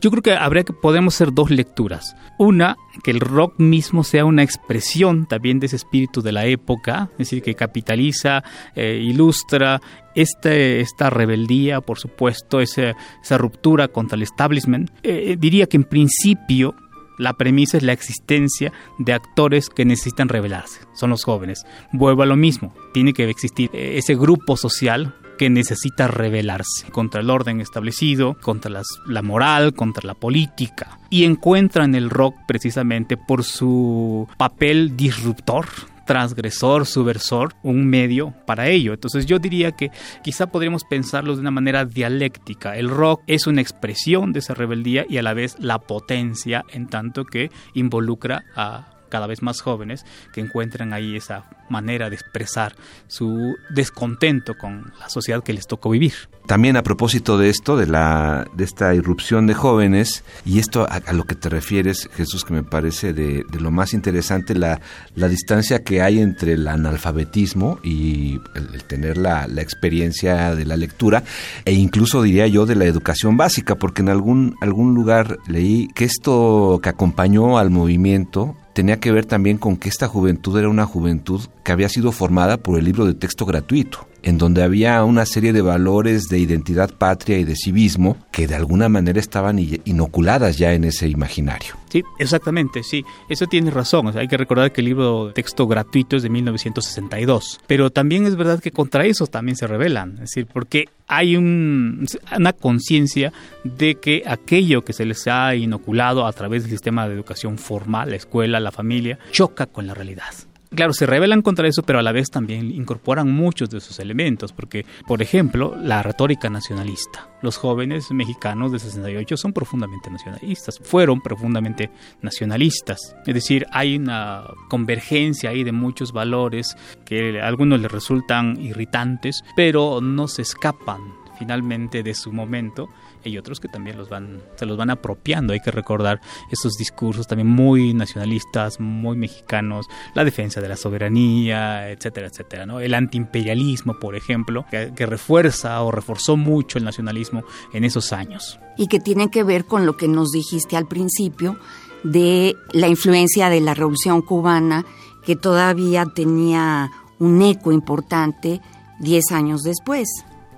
Yo 0.03 0.11
creo 0.11 0.23
que 0.23 0.33
habría 0.33 0.65
que 0.65 0.73
podemos 0.73 1.15
hacer 1.15 1.33
dos 1.33 1.53
lecturas. 1.53 2.17
Una, 2.37 2.77
que 3.05 3.13
el 3.13 3.21
rock 3.21 3.55
mismo 3.59 4.03
sea 4.03 4.25
una 4.25 4.43
expresión 4.43 5.27
también 5.27 5.61
de 5.61 5.67
ese 5.67 5.77
espíritu 5.77 6.23
de 6.23 6.33
la 6.33 6.45
época, 6.45 7.09
es 7.13 7.19
decir, 7.19 7.41
que 7.41 7.55
capitaliza, 7.55 8.43
eh, 8.75 8.99
ilustra 9.01 9.81
este, 10.17 10.81
esta 10.81 11.09
rebeldía, 11.09 11.81
por 11.81 12.01
supuesto, 12.01 12.61
esa, 12.61 12.97
esa 13.23 13.39
ruptura 13.39 13.87
contra 13.87 14.17
el 14.17 14.23
establishment. 14.23 14.91
Eh, 15.05 15.37
diría 15.39 15.69
que 15.69 15.77
en 15.77 15.85
principio 15.85 16.75
la 17.17 17.35
premisa 17.35 17.77
es 17.77 17.85
la 17.85 17.93
existencia 17.93 18.73
de 18.99 19.13
actores 19.13 19.69
que 19.69 19.85
necesitan 19.85 20.29
rebelarse, 20.29 20.81
son 20.95 21.11
los 21.11 21.23
jóvenes. 21.23 21.65
Vuelvo 21.93 22.25
a 22.25 22.27
lo 22.27 22.35
mismo, 22.35 22.75
tiene 22.93 23.13
que 23.13 23.31
existir 23.31 23.71
eh, 23.73 23.99
ese 23.99 24.17
grupo 24.17 24.57
social 24.57 25.15
que 25.39 25.51
necesita 25.51 26.09
rebelarse 26.09 26.91
contra 26.91 27.21
el 27.21 27.31
orden 27.31 27.61
establecido, 27.61 28.35
contra 28.41 28.83
la 29.07 29.23
moral, 29.23 29.75
contra 29.75 30.07
la 30.07 30.15
política. 30.15 30.99
Y 31.11 31.25
encuentra 31.25 31.85
en 31.85 31.95
el 31.95 32.11
rock 32.11 32.35
precisamente 32.47 33.17
por 33.17 33.45
su 33.45 34.29
papel 34.37 34.97
disruptor, 34.97 35.67
transgresor, 36.07 36.87
subversor, 36.87 37.55
un 37.63 37.87
medio 37.87 38.35
para 38.47 38.69
ello. 38.69 38.93
Entonces 38.93 39.27
yo 39.27 39.39
diría 39.39 39.73
que 39.73 39.91
quizá 40.23 40.47
podríamos 40.47 40.85
pensarlo 40.85 41.35
de 41.35 41.41
una 41.41 41.51
manera 41.51 41.85
dialéctica. 41.85 42.77
El 42.77 42.89
rock 42.89 43.23
es 43.27 43.47
una 43.47 43.61
expresión 43.61 44.33
de 44.33 44.41
esa 44.41 44.55
rebeldía 44.55 45.07
y 45.09 45.19
a 45.19 45.23
la 45.23 45.35
vez 45.35 45.57
la 45.59 45.79
potencia 45.79 46.65
en 46.71 46.89
tanto 46.89 47.25
que 47.25 47.51
involucra 47.75 48.45
a 48.57 48.92
cada 49.13 49.27
vez 49.27 49.43
más 49.43 49.61
jóvenes 49.61 50.07
que 50.33 50.41
encuentran 50.41 50.95
ahí 50.95 51.17
esa 51.17 51.45
manera 51.69 52.09
de 52.09 52.17
expresar 52.17 52.75
su 53.09 53.57
descontento 53.69 54.57
con 54.57 54.91
la 54.99 55.11
sociedad 55.11 55.45
que 55.45 55.53
les 55.53 55.67
tocó 55.67 55.91
vivir. 55.91 56.15
También 56.47 56.79
a 56.79 56.83
propósito 56.83 57.37
de 57.37 57.51
esto, 57.51 57.77
de, 57.77 57.87
la, 57.87 58.47
de 58.55 58.65
esta 58.65 58.95
irrupción 58.95 59.47
de 59.47 59.53
jóvenes, 59.53 60.25
y 60.47 60.59
esto 60.59 60.87
a, 60.89 61.13
lo 61.13 61.25
que 61.25 61.35
te 61.35 61.51
refieres, 61.51 62.09
Jesús, 62.15 62.45
que 62.45 62.55
me 62.55 62.65
parece 62.65 63.13
de, 63.13 63.45
lo 63.61 63.71
más 63.71 63.93
interesante, 63.93 64.55
la, 64.55 64.81
la, 65.15 65.29
distancia 65.29 65.85
que 65.85 66.01
hay 66.01 66.19
entre 66.19 66.55
el 66.55 66.67
analfabetismo 66.67 67.79
y 67.85 68.41
el, 68.55 68.85
tener 68.85 69.19
la, 69.19 69.47
la, 69.47 69.61
experiencia 69.61 70.55
de 70.55 70.65
la 70.65 70.77
lectura, 70.77 71.23
e 71.67 71.73
incluso 71.73 72.23
diría 72.23 72.47
yo 72.47 72.65
de 72.65 72.77
la 72.77 72.87
educación 72.87 73.37
básica, 73.37 73.77
porque 73.77 74.01
en 74.01 74.09
algún, 74.09 74.57
algún 74.63 74.95
lugar 74.95 75.39
leí 75.47 75.89
que 75.95 76.07
esto 76.07 76.81
que 76.83 76.89
acompañó 76.89 77.59
al 77.59 77.71
movimiento 77.71 78.57
tenía 78.73 79.01
que 79.01 79.13
ver 79.13 79.27
también 79.27 79.59
con 79.59 79.77
que 79.77 79.89
esta 79.89 80.09
juventud 80.09 80.59
era 80.59 80.69
una 80.69 80.87
juventud 80.87 81.41
que 81.65 81.73
había 81.73 81.89
sido 81.89 82.13
formada 82.13 82.57
por 82.57 82.79
el 82.79 82.85
libro 82.85 83.05
de 83.07 83.15
texto 83.15 83.45
gratuito 83.47 84.07
en 84.23 84.39
donde 84.39 84.63
había 84.63 85.03
una 85.05 85.27
serie 85.27 85.53
de 85.53 85.63
valores 85.63 86.29
de 86.29 86.39
identidad 86.39 86.91
patria 86.91 87.39
y 87.39 87.45
de 87.45 87.57
civismo 87.57 88.17
que 88.31 88.47
de 88.47 88.55
alguna 88.55 88.89
manera 88.89 89.21
estaban 89.21 89.59
inoculadas 89.59 90.59
ya 90.59 90.73
en 90.73 90.85
ese 90.85 91.09
imaginario. 91.09 91.75
Sí, 91.91 92.03
exactamente, 92.19 92.83
sí, 92.83 93.05
eso 93.29 93.47
tiene 93.47 93.71
razón. 93.71 94.17
hay 94.17 94.27
que 94.27 94.39
recordar 94.39 94.73
que 94.73 94.81
el 94.81 94.87
libro 94.87 95.27
de 95.27 95.33
texto 95.35 95.67
gratuito 95.67 96.17
es 96.17 96.23
de 96.23 96.31
1962, 96.31 97.61
pero 97.67 97.91
también 97.91 98.25
es 98.25 98.37
verdad 98.37 98.61
que 98.61 98.71
contra 98.71 99.05
eso 99.05 99.27
también 99.27 99.57
se 99.57 99.67
rebelan, 99.67 100.15
es 100.15 100.21
decir, 100.21 100.47
porque 100.47 100.87
hay 101.07 101.37
una 101.37 102.53
conciencia 102.59 103.33
de 103.65 103.97
que 103.97 104.23
aquello 104.27 104.85
que 104.85 104.95
se 104.95 105.05
les 105.05 105.27
ha 105.27 105.55
inoculado 105.55 106.27
a 106.27 106.33
través 106.33 106.63
del 106.63 106.71
sistema 106.71 107.07
de 107.07 107.15
educación 107.15 107.59
formal, 107.59 108.11
la 108.11 108.17
escuela, 108.17 108.59
la 108.61 108.73
familia, 108.73 109.19
choca 109.31 109.67
con 109.67 109.87
la 109.87 109.93
realidad 109.93 110.33
claro, 110.75 110.93
se 110.93 111.07
rebelan 111.07 111.43
contra 111.43 111.69
eso, 111.69 111.83
pero 111.83 111.99
a 111.99 112.03
la 112.03 112.13
vez 112.13 112.31
también 112.31 112.71
incorporan 112.71 113.31
muchos 113.31 113.71
de 113.71 113.79
esos 113.79 113.99
elementos, 113.99 114.53
porque, 114.53 114.85
por 115.07 115.23
ejemplo, 115.23 115.77
la 115.77 116.03
retórica 116.03 116.51
nacionalista. 116.51 117.29
Los 117.43 117.57
jóvenes 117.57 118.11
mexicanos 118.11 118.73
de 118.73 118.79
68 118.79 119.37
son 119.37 119.53
profundamente 119.53 120.11
nacionalistas, 120.11 120.79
fueron 120.83 121.21
profundamente 121.21 121.91
nacionalistas. 122.21 123.17
Es 123.27 123.35
decir, 123.35 123.67
hay 123.73 123.97
una 123.97 124.45
convergencia 124.69 125.51
ahí 125.51 125.65
de 125.65 125.73
muchos 125.73 126.13
valores 126.13 126.77
que 127.05 127.41
a 127.41 127.47
algunos 127.47 127.81
les 127.81 127.91
resultan 127.91 128.61
irritantes, 128.61 129.43
pero 129.57 130.01
no 130.01 130.29
se 130.29 130.43
escapan 130.43 131.01
finalmente 131.39 132.03
de 132.03 132.15
su 132.15 132.33
momento 132.33 132.89
hay 133.25 133.39
otros 133.39 133.61
que 133.61 133.69
también 133.69 133.97
los 133.97 134.09
van, 134.09 134.43
se 134.57 134.67
los 134.67 134.77
van 134.77 134.91
apropiando. 134.91 135.53
Hay 135.53 135.61
que 135.61 135.71
recordar 135.71 136.21
esos 136.51 136.75
discursos 136.75 137.27
también 137.27 137.49
muy 137.49 137.95
nacionalistas, 137.95 138.81
muy 138.81 139.17
mexicanos, 139.17 139.87
la 140.15 140.25
defensa 140.25 140.61
de 140.61 140.69
la 140.69 140.77
soberanía, 140.77 141.91
etcétera, 141.91 142.29
etcétera. 142.29 142.67
¿no? 142.67 142.81
El 142.81 142.95
antiimperialismo, 142.95 143.99
por 143.99 144.17
ejemplo, 144.17 144.65
que, 144.71 144.93
que 144.95 145.07
refuerza 145.07 145.81
o 145.83 145.91
reforzó 145.91 146.37
mucho 146.37 146.79
el 146.79 146.85
nacionalismo 146.85 147.45
en 147.73 147.85
esos 147.85 148.13
años. 148.13 148.59
Y 148.77 148.87
que 148.87 149.01
tiene 149.01 149.31
que 149.31 149.45
ver 149.45 149.65
con 149.65 149.87
lo 149.87 149.97
que 149.97 150.09
nos 150.09 150.31
dijiste 150.31 150.77
al 150.77 150.87
principio 150.87 151.59
de 152.03 152.57
la 152.73 152.89
influencia 152.89 153.49
de 153.49 153.61
la 153.61 153.75
Revolución 153.75 154.23
cubana, 154.23 154.85
que 155.25 155.37
todavía 155.37 156.07
tenía 156.07 156.91
un 157.19 157.43
eco 157.43 157.71
importante 157.71 158.61
diez 158.99 159.31
años 159.31 159.63
después. 159.63 160.09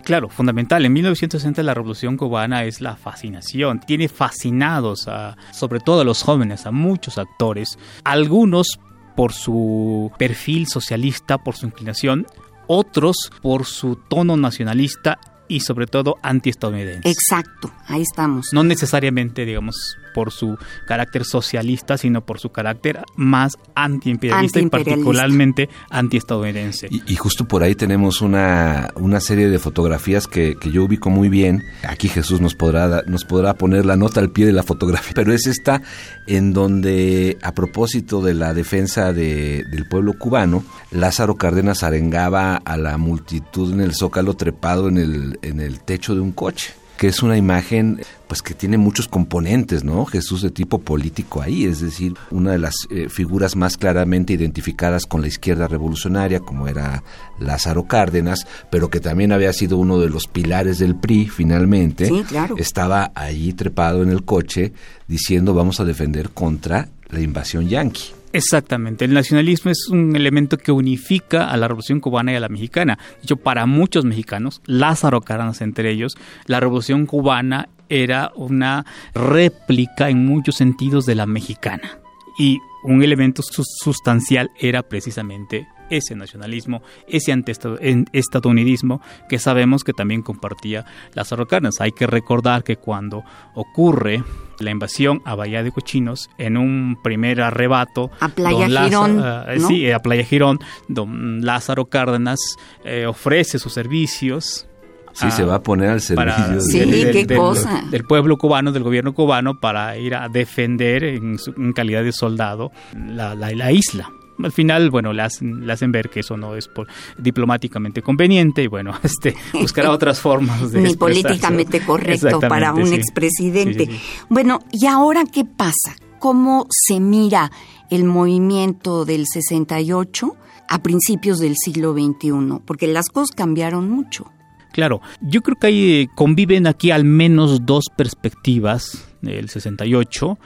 Claro, 0.04 0.28
fundamental. 0.28 0.84
En 0.84 0.92
1960 0.92 1.62
la 1.62 1.74
revolución 1.74 2.16
cubana 2.16 2.64
es 2.64 2.80
la 2.80 2.96
fascinación. 2.96 3.80
Tiene 3.80 4.08
fascinados 4.08 5.08
a, 5.08 5.36
sobre 5.52 5.80
todo 5.80 6.02
a 6.02 6.04
los 6.04 6.22
jóvenes, 6.22 6.66
a 6.66 6.70
muchos 6.70 7.18
actores. 7.18 7.78
Algunos 8.04 8.78
por 9.16 9.32
su 9.32 10.12
perfil 10.18 10.66
socialista, 10.66 11.38
por 11.38 11.56
su 11.56 11.66
inclinación, 11.66 12.26
otros 12.66 13.30
por 13.42 13.64
su 13.64 13.96
tono 13.96 14.36
nacionalista 14.36 15.18
y 15.48 15.60
sobre 15.60 15.86
todo 15.86 16.16
antiestadounidense. 16.22 17.08
Exacto, 17.08 17.72
ahí 17.86 18.02
estamos. 18.02 18.48
No 18.52 18.64
necesariamente, 18.64 19.44
digamos, 19.44 19.96
por 20.14 20.32
su 20.32 20.56
carácter 20.86 21.24
socialista, 21.24 21.98
sino 21.98 22.24
por 22.24 22.38
su 22.38 22.50
carácter 22.50 23.00
más 23.16 23.58
antiimperialista 23.74 24.60
y 24.60 24.66
particularmente 24.70 25.68
antiestadounidense. 25.90 26.88
Y, 26.90 27.02
y 27.06 27.16
justo 27.16 27.46
por 27.46 27.62
ahí 27.62 27.74
tenemos 27.74 28.22
una, 28.22 28.90
una 28.94 29.20
serie 29.20 29.48
de 29.48 29.58
fotografías 29.58 30.26
que, 30.26 30.56
que, 30.56 30.70
yo 30.70 30.84
ubico 30.84 31.10
muy 31.10 31.28
bien. 31.28 31.62
Aquí 31.86 32.08
Jesús 32.08 32.40
nos 32.40 32.54
podrá, 32.54 33.02
nos 33.06 33.24
podrá 33.24 33.54
poner 33.54 33.84
la 33.84 33.96
nota 33.96 34.20
al 34.20 34.30
pie 34.30 34.46
de 34.46 34.52
la 34.52 34.62
fotografía, 34.62 35.12
pero 35.14 35.32
es 35.32 35.46
esta 35.46 35.82
en 36.26 36.52
donde, 36.52 37.36
a 37.42 37.52
propósito 37.52 38.22
de 38.22 38.34
la 38.34 38.54
defensa 38.54 39.12
de, 39.12 39.64
del 39.64 39.86
pueblo 39.86 40.14
cubano, 40.14 40.64
Lázaro 40.92 41.34
Cárdenas 41.34 41.82
arengaba 41.82 42.56
a 42.56 42.76
la 42.76 42.96
multitud 42.96 43.72
en 43.72 43.80
el 43.80 43.94
zócalo 43.94 44.34
trepado 44.34 44.88
en 44.88 44.98
el, 44.98 45.38
en 45.42 45.60
el 45.60 45.80
techo 45.80 46.14
de 46.14 46.20
un 46.20 46.32
coche 46.32 46.72
que 46.96 47.08
es 47.08 47.22
una 47.22 47.36
imagen 47.36 48.00
pues 48.26 48.40
que 48.42 48.54
tiene 48.54 48.78
muchos 48.78 49.06
componentes, 49.06 49.84
¿no? 49.84 50.04
Jesús 50.06 50.42
de 50.42 50.50
tipo 50.50 50.80
político 50.80 51.42
ahí, 51.42 51.64
es 51.64 51.80
decir, 51.80 52.14
una 52.30 52.52
de 52.52 52.58
las 52.58 52.74
eh, 52.90 53.08
figuras 53.08 53.54
más 53.54 53.76
claramente 53.76 54.32
identificadas 54.32 55.06
con 55.06 55.20
la 55.20 55.28
izquierda 55.28 55.68
revolucionaria, 55.68 56.40
como 56.40 56.66
era 56.66 57.02
Lázaro 57.38 57.84
Cárdenas, 57.84 58.46
pero 58.70 58.90
que 58.90 59.00
también 59.00 59.32
había 59.32 59.52
sido 59.52 59.76
uno 59.76 60.00
de 60.00 60.08
los 60.08 60.26
pilares 60.26 60.78
del 60.78 60.96
PRI 60.96 61.28
finalmente, 61.28 62.06
sí, 62.06 62.24
claro. 62.26 62.56
estaba 62.58 63.12
allí 63.14 63.52
trepado 63.52 64.02
en 64.02 64.10
el 64.10 64.24
coche 64.24 64.72
diciendo 65.06 65.54
vamos 65.54 65.80
a 65.80 65.84
defender 65.84 66.30
contra 66.30 66.88
la 67.10 67.20
invasión 67.20 67.68
yanqui. 67.68 68.23
Exactamente, 68.34 69.04
el 69.04 69.14
nacionalismo 69.14 69.70
es 69.70 69.86
un 69.86 70.16
elemento 70.16 70.58
que 70.58 70.72
unifica 70.72 71.50
a 71.50 71.56
la 71.56 71.68
revolución 71.68 72.00
cubana 72.00 72.32
y 72.32 72.34
a 72.34 72.40
la 72.40 72.48
mexicana. 72.48 72.98
De 73.18 73.22
hecho, 73.22 73.36
para 73.36 73.64
muchos 73.64 74.04
mexicanos, 74.04 74.60
Lázaro 74.66 75.20
Cárdenas 75.20 75.60
entre 75.60 75.92
ellos, 75.92 76.16
la 76.46 76.58
revolución 76.58 77.06
cubana 77.06 77.68
era 77.88 78.32
una 78.34 78.86
réplica 79.14 80.08
en 80.10 80.26
muchos 80.26 80.56
sentidos 80.56 81.06
de 81.06 81.14
la 81.14 81.26
mexicana. 81.26 82.00
Y 82.36 82.58
un 82.84 83.02
elemento 83.02 83.42
sustancial 83.42 84.50
era 84.58 84.82
precisamente 84.82 85.66
ese 85.90 86.14
nacionalismo, 86.14 86.82
ese 87.06 87.32
antiestadounidismo 87.32 89.00
que 89.28 89.38
sabemos 89.38 89.84
que 89.84 89.92
también 89.92 90.22
compartía 90.22 90.84
las 91.14 91.30
Cárdenas. 91.30 91.80
Hay 91.80 91.92
que 91.92 92.06
recordar 92.06 92.62
que 92.62 92.76
cuando 92.76 93.24
ocurre 93.54 94.22
la 94.60 94.70
invasión 94.70 95.20
a 95.24 95.34
Bahía 95.34 95.62
de 95.62 95.72
Cochinos, 95.72 96.30
en 96.38 96.56
un 96.56 96.96
primer 97.02 97.40
arrebato... 97.40 98.10
A 98.20 98.28
Playa 98.28 98.68
Girón. 98.84 99.22
Eh, 99.48 99.60
sí, 99.60 99.90
a 99.90 99.98
Playa 99.98 100.24
Girón, 100.24 100.60
don 100.88 101.44
Lázaro 101.44 101.86
Cárdenas 101.86 102.38
eh, 102.84 103.06
ofrece 103.06 103.58
sus 103.58 103.72
servicios 103.72 104.66
Sí, 105.14 105.30
se 105.30 105.44
va 105.44 105.56
a 105.56 105.62
poner 105.62 105.90
al 105.90 106.00
servicio 106.00 106.86
del, 106.86 108.04
pueblo 108.04 108.36
cubano, 108.36 108.72
del 108.72 108.82
gobierno 108.82 109.14
cubano, 109.14 109.60
para 109.60 109.96
ir 109.96 110.14
a 110.16 110.28
defender 110.28 111.04
en, 111.04 111.38
calidad 111.72 112.02
de 112.02 112.12
soldado 112.12 112.72
la, 112.94 113.34
la, 113.36 113.72
isla. 113.72 114.10
al 114.42 114.50
final, 114.50 114.90
bueno, 114.90 115.12
le 115.12 115.22
hacen, 115.22 115.92
ver 115.92 116.10
que 116.10 116.20
eso 116.20 116.36
no 116.36 116.56
es 116.56 116.68
diplomáticamente 117.16 118.02
conveniente 118.02 118.64
y 118.64 118.66
bueno, 118.66 118.92
este 119.04 119.36
buscará 119.52 119.92
otras 119.92 120.20
formas 120.20 120.72
de 120.72 120.80
Ni 120.82 120.94
políticamente 120.96 121.80
correcto 121.80 122.40
para 122.40 122.74
un 122.74 122.92
expresidente. 122.92 123.88
bueno, 124.28 124.58
¿y 124.72 124.86
ahora 124.86 125.24
qué 125.32 125.44
pasa? 125.44 125.96
¿Cómo 126.18 126.66
se 126.70 126.98
mira 126.98 127.52
el 127.88 128.02
movimiento 128.02 129.04
del 129.04 129.26
68 129.26 130.36
a 130.68 130.82
principios 130.82 131.38
del 131.38 131.54
siglo 131.56 131.92
XXI? 131.92 132.62
Porque 132.64 132.88
las 132.88 133.10
cosas 133.10 133.30
cambiaron 133.36 133.88
mucho. 133.90 134.32
Claro, 134.74 135.00
yo 135.20 135.40
creo 135.42 135.56
que 135.56 135.66
ahí 135.68 135.92
eh, 135.92 136.08
conviven 136.16 136.66
aquí 136.66 136.90
al 136.90 137.04
menos 137.04 137.64
dos 137.64 137.84
perspectivas 137.96 139.08
del 139.22 139.48
68 139.48 140.36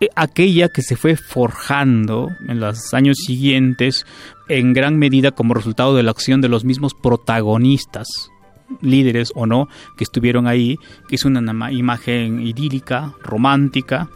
eh, 0.00 0.08
aquella 0.16 0.68
que 0.70 0.82
se 0.82 0.96
fue 0.96 1.14
forjando 1.14 2.28
en 2.48 2.58
los 2.58 2.92
años 2.94 3.16
siguientes 3.24 4.04
en 4.48 4.72
gran 4.72 4.98
medida 4.98 5.30
como 5.30 5.54
resultado 5.54 5.94
de 5.94 6.02
la 6.02 6.10
acción 6.10 6.40
de 6.40 6.48
los 6.48 6.64
mismos 6.64 6.94
protagonistas 6.94 8.08
líderes 8.82 9.30
o 9.36 9.46
no 9.46 9.68
que 9.96 10.02
estuvieron 10.02 10.48
ahí, 10.48 10.78
que 11.08 11.14
es 11.14 11.24
una 11.24 11.70
imagen 11.70 12.44
idílica, 12.44 13.14
romántica, 13.22 14.08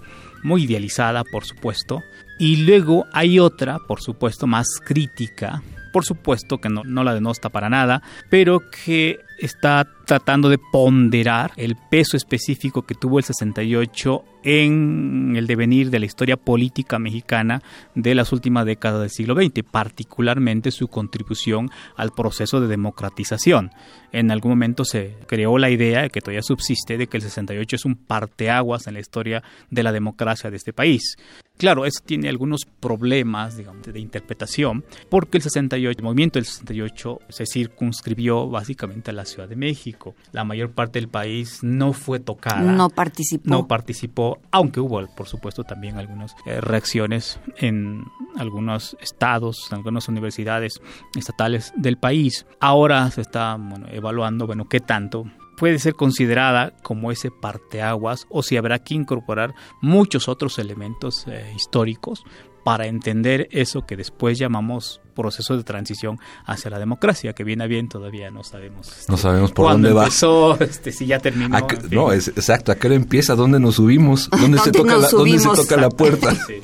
muy 0.43 0.65
idealizada, 0.65 1.23
por 1.23 1.45
supuesto. 1.45 2.03
Y 2.41 2.57
luego 2.65 3.07
hay 3.13 3.39
otra, 3.39 3.79
por 3.87 4.01
supuesto, 4.01 4.49
más 4.49 4.67
crítica, 4.85 5.63
por 5.93 6.05
supuesto 6.05 6.59
que 6.59 6.69
no, 6.69 6.83
no 6.85 7.05
la 7.05 7.15
denosta 7.15 7.51
para 7.51 7.71
nada, 7.71 8.03
pero 8.31 8.63
que 8.71 9.21
está 9.41 9.87
tratando 10.11 10.49
de 10.49 10.59
ponderar 10.59 11.53
el 11.55 11.77
peso 11.77 12.17
específico 12.17 12.83
que 12.83 12.97
tuvo 12.97 13.21
el 13.21 13.25
68 13.25 14.25
en 14.43 15.35
el 15.37 15.47
devenir 15.47 15.91
de 15.91 16.01
la 16.01 16.07
historia 16.07 16.37
política 16.37 16.99
mexicana 16.99 17.63
de 17.95 18.17
las 18.17 18.33
últimas 18.33 18.67
décadas 18.67 19.01
del 19.01 19.11
siglo 19.11 19.37
XX, 19.37 19.63
particularmente 19.71 20.73
su 20.73 20.89
contribución 20.89 21.71
al 21.95 22.11
proceso 22.11 22.61
de 22.61 22.67
democratización. 22.67 23.71
En 24.11 24.33
algún 24.33 24.51
momento 24.51 24.85
se 24.85 25.17
creó 25.29 25.59
la 25.59 25.71
idea, 25.71 26.09
que 26.09 26.21
todavía 26.21 26.43
subsiste, 26.43 26.99
de 26.99 27.07
que 27.07 27.19
el 27.19 27.23
68 27.23 27.77
es 27.77 27.85
un 27.85 27.95
parteaguas 27.95 28.89
en 28.89 28.95
la 28.95 29.01
historia 29.01 29.45
de 29.71 29.83
la 29.85 29.93
democracia 29.93 30.51
de 30.51 30.57
este 30.57 30.73
país. 30.73 31.17
Claro, 31.61 31.85
eso 31.85 32.01
tiene 32.05 32.31
algunos 32.31 32.65
problemas 32.65 33.59
de 33.59 34.01
interpretación, 34.01 34.83
porque 35.11 35.37
el 35.37 35.43
68, 35.43 35.99
el 35.99 36.05
movimiento 36.05 36.39
del 36.39 36.47
68 36.47 37.19
se 37.29 37.45
circunscribió 37.45 38.49
básicamente 38.49 39.11
a 39.11 39.15
la 39.15 39.27
Ciudad 39.27 39.47
de 39.47 39.57
México. 39.57 40.00
La 40.33 40.45
mayor 40.45 40.71
parte 40.73 41.01
del 41.01 41.09
país 41.09 41.61
no 41.63 41.93
fue 41.93 42.21
tocada. 42.21 42.61
No 42.61 42.89
participó. 42.89 43.49
No 43.49 43.67
participó, 43.67 44.39
aunque 44.51 44.81
hubo, 44.81 45.07
por 45.15 45.29
supuesto, 45.29 45.65
también 45.65 45.99
algunas 45.99 46.35
eh, 46.47 46.61
reacciones 46.61 47.41
en 47.57 48.05
algunos 48.37 48.97
estados, 49.01 49.69
en 49.71 49.79
algunas 49.79 50.09
universidades 50.09 50.81
estatales 51.15 51.73
del 51.77 51.97
país. 51.97 52.47
Ahora 52.61 53.11
se 53.11 53.21
está 53.21 53.59
evaluando, 53.91 54.47
bueno, 54.47 54.69
qué 54.69 54.81
tanto 54.81 55.27
puede 55.61 55.79
ser 55.79 55.95
considerada 55.95 56.73
como 56.83 57.13
ese 57.13 57.31
parteaguas 57.31 58.27
o 58.31 58.43
si 58.43 58.57
habrá 58.57 58.79
que 58.79 58.95
incorporar 58.95 59.55
muchos 59.83 60.27
otros 60.27 60.59
elementos 60.59 61.27
eh, 61.29 61.53
históricos 61.55 62.25
para 62.65 62.87
entender 62.87 63.47
eso 63.51 63.85
que 63.85 63.95
después 63.95 64.39
llamamos 64.39 65.03
proceso 65.15 65.59
de 65.59 65.63
transición 65.63 66.19
hacia 66.47 66.71
la 66.71 66.79
democracia, 66.79 67.35
que 67.35 67.45
viene 67.45 67.65
a 67.65 67.67
bien 67.67 67.91
todavía 67.91 68.31
no 68.31 68.43
sabemos. 68.43 68.87
no 69.09 69.17
este, 69.17 69.17
sabemos 69.19 69.53
por 69.53 69.71
dónde 69.71 69.93
va. 69.93 70.09
Este, 70.61 70.93
si 70.93 71.05
ya 71.05 71.19
terminó. 71.19 71.59
no, 71.91 72.13
es, 72.13 72.29
exacto, 72.29 72.73
¿a 72.73 72.77
qué 72.77 72.87
hora 72.87 72.97
empieza? 72.97 73.35
¿Dónde 73.35 73.61
nos 73.61 73.75
subimos? 73.75 74.31
¿Dónde, 74.31 74.59
se, 74.61 74.73
toca 74.73 74.97
la, 74.97 75.09
¿dónde 75.09 75.39
se 75.39 75.49
toca 75.49 75.77
la 75.77 75.91
puerta? 75.91 76.35
Sí, 76.47 76.63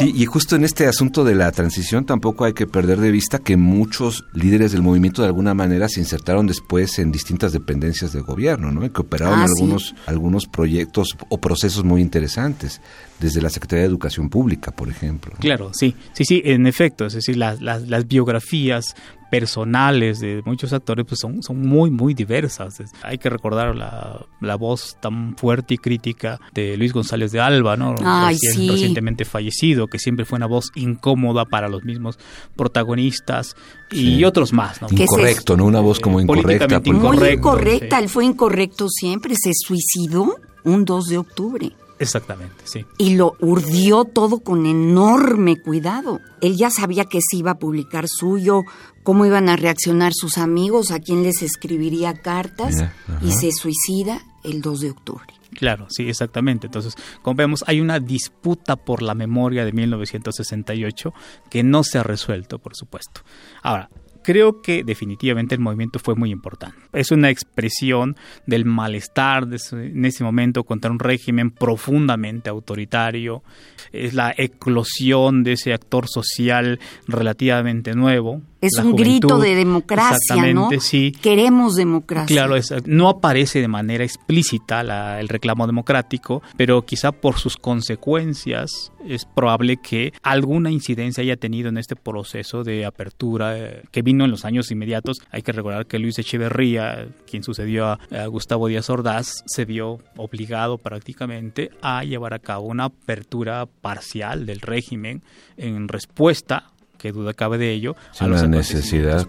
y 0.00 0.26
justo 0.26 0.56
en 0.56 0.64
este 0.64 0.86
asunto 0.86 1.24
de 1.24 1.34
la 1.34 1.50
transición 1.52 2.04
tampoco 2.04 2.44
hay 2.44 2.52
que 2.52 2.66
perder 2.66 3.00
de 3.00 3.10
vista 3.10 3.38
que 3.38 3.56
muchos 3.56 4.24
líderes 4.32 4.72
del 4.72 4.82
movimiento 4.82 5.22
de 5.22 5.28
alguna 5.28 5.54
manera 5.54 5.88
se 5.88 6.00
insertaron 6.00 6.46
después 6.46 6.98
en 6.98 7.12
distintas 7.12 7.52
dependencias 7.52 8.12
del 8.12 8.22
gobierno, 8.22 8.72
¿no? 8.72 8.84
Y 8.84 8.90
que 8.90 9.02
operaron 9.02 9.40
ah, 9.40 9.44
algunos, 9.44 9.94
algunos 10.06 10.46
proyectos 10.46 11.16
o 11.28 11.38
procesos 11.38 11.84
muy 11.84 12.00
interesantes 12.00 12.80
desde 13.20 13.40
la 13.40 13.50
Secretaría 13.50 13.82
de 13.82 13.88
Educación 13.88 14.28
Pública, 14.28 14.72
por 14.72 14.88
ejemplo. 14.88 15.32
Claro, 15.38 15.70
sí, 15.72 15.94
sí, 16.12 16.24
sí, 16.24 16.42
en 16.44 16.66
efecto, 16.66 17.06
es 17.06 17.14
decir, 17.14 17.36
las, 17.36 17.60
las, 17.60 17.88
las 17.88 18.06
biografías 18.08 18.94
personales 19.30 20.20
de 20.20 20.42
muchos 20.44 20.72
actores 20.72 21.04
pues 21.06 21.20
son, 21.20 21.42
son 21.42 21.60
muy, 21.60 21.90
muy 21.90 22.14
diversas. 22.14 22.82
Hay 23.02 23.18
que 23.18 23.30
recordar 23.30 23.74
la, 23.76 24.26
la 24.40 24.56
voz 24.56 24.96
tan 25.00 25.36
fuerte 25.36 25.74
y 25.74 25.78
crítica 25.78 26.40
de 26.52 26.76
Luis 26.76 26.92
González 26.92 27.32
de 27.32 27.40
Alba, 27.40 27.76
¿no? 27.76 27.94
Recientemente 27.96 29.24
fallecido, 29.24 29.88
que 29.88 29.98
siempre 29.98 30.24
fue 30.24 30.36
una 30.36 30.46
voz 30.46 30.70
incómoda 30.74 31.44
para 31.44 31.68
los 31.68 31.84
mismos 31.84 32.18
protagonistas 32.56 33.56
y 33.90 34.24
otros 34.24 34.52
más, 34.52 34.80
¿no? 34.82 34.88
Incorrecto, 34.90 35.56
¿no? 35.56 35.64
Una 35.66 35.80
voz 35.80 36.00
como 36.00 36.20
incorrecta. 36.20 36.80
Muy 36.80 37.30
incorrecta, 37.32 37.98
él 37.98 38.08
fue 38.08 38.24
incorrecto 38.24 38.88
siempre, 38.88 39.34
se 39.36 39.52
suicidó 39.54 40.36
un 40.64 40.84
2 40.84 41.04
de 41.06 41.18
octubre. 41.18 41.72
Exactamente, 41.98 42.64
sí. 42.64 42.84
Y 42.98 43.14
lo 43.14 43.34
urdió 43.40 44.04
todo 44.04 44.40
con 44.40 44.66
enorme 44.66 45.60
cuidado. 45.60 46.20
Él 46.40 46.56
ya 46.56 46.70
sabía 46.70 47.04
que 47.04 47.20
se 47.20 47.36
iba 47.36 47.52
a 47.52 47.58
publicar 47.58 48.06
suyo, 48.08 48.62
cómo 49.04 49.24
iban 49.26 49.48
a 49.48 49.54
reaccionar 49.54 50.12
sus 50.14 50.38
amigos, 50.38 50.90
a 50.90 50.98
quién 50.98 51.22
les 51.22 51.42
escribiría 51.42 52.14
cartas, 52.14 52.74
y 53.22 53.30
se 53.30 53.52
suicida 53.52 54.20
el 54.42 54.60
2 54.60 54.80
de 54.80 54.90
octubre. 54.90 55.26
Claro, 55.54 55.86
sí, 55.88 56.08
exactamente. 56.08 56.66
Entonces, 56.66 56.96
como 57.22 57.36
vemos, 57.36 57.62
hay 57.68 57.80
una 57.80 58.00
disputa 58.00 58.74
por 58.74 59.02
la 59.02 59.14
memoria 59.14 59.64
de 59.64 59.70
1968 59.70 61.14
que 61.48 61.62
no 61.62 61.84
se 61.84 61.98
ha 61.98 62.02
resuelto, 62.02 62.58
por 62.58 62.74
supuesto. 62.74 63.20
Ahora, 63.62 63.88
creo 64.24 64.62
que 64.62 64.82
definitivamente 64.82 65.54
el 65.54 65.60
movimiento 65.60 66.00
fue 66.00 66.16
muy 66.16 66.30
importante. 66.30 66.76
Es 66.92 67.12
una 67.12 67.30
expresión 67.30 68.16
del 68.46 68.64
malestar 68.64 69.46
en 69.72 70.04
ese 70.04 70.24
momento 70.24 70.64
contra 70.64 70.90
un 70.90 70.98
régimen 70.98 71.50
profundamente 71.50 72.50
autoritario. 72.50 73.44
Es 73.92 74.14
la 74.14 74.34
eclosión 74.36 75.44
de 75.44 75.52
ese 75.52 75.72
actor 75.72 76.08
social 76.08 76.80
relativamente 77.06 77.94
nuevo, 77.94 78.42
es 78.66 78.78
un 78.78 78.96
grito 78.96 79.38
de 79.38 79.54
democracia, 79.54 80.52
¿no? 80.52 80.68
Sí. 80.80 81.12
Queremos 81.12 81.74
democracia. 81.74 82.34
Claro, 82.34 82.56
no 82.86 83.08
aparece 83.08 83.60
de 83.60 83.68
manera 83.68 84.04
explícita 84.04 85.20
el 85.20 85.28
reclamo 85.28 85.66
democrático, 85.66 86.42
pero 86.56 86.82
quizá 86.82 87.12
por 87.12 87.38
sus 87.38 87.56
consecuencias 87.56 88.92
es 89.06 89.26
probable 89.26 89.76
que 89.76 90.12
alguna 90.22 90.70
incidencia 90.70 91.22
haya 91.22 91.36
tenido 91.36 91.68
en 91.68 91.78
este 91.78 91.96
proceso 91.96 92.64
de 92.64 92.86
apertura 92.86 93.58
eh, 93.58 93.82
que 93.90 94.02
vino 94.02 94.24
en 94.24 94.30
los 94.30 94.44
años 94.44 94.70
inmediatos. 94.70 95.18
Hay 95.30 95.42
que 95.42 95.52
recordar 95.52 95.86
que 95.86 95.98
Luis 95.98 96.18
Echeverría, 96.18 97.08
quien 97.26 97.42
sucedió 97.42 97.86
a, 97.86 97.98
a 98.10 98.26
Gustavo 98.26 98.68
Díaz 98.68 98.88
Ordaz, 98.90 99.42
se 99.46 99.64
vio 99.64 99.98
obligado 100.16 100.78
prácticamente 100.78 101.70
a 101.82 102.04
llevar 102.04 102.34
a 102.34 102.38
cabo 102.38 102.66
una 102.66 102.84
apertura 102.84 103.66
parcial 103.66 104.46
del 104.46 104.60
régimen 104.60 105.22
en 105.56 105.88
respuesta 105.88 106.72
que 107.04 107.12
duda 107.12 107.34
cabe 107.34 107.58
de 107.58 107.70
ello, 107.70 107.96
a 108.18 108.26
la 108.26 108.46
necesidad 108.46 109.28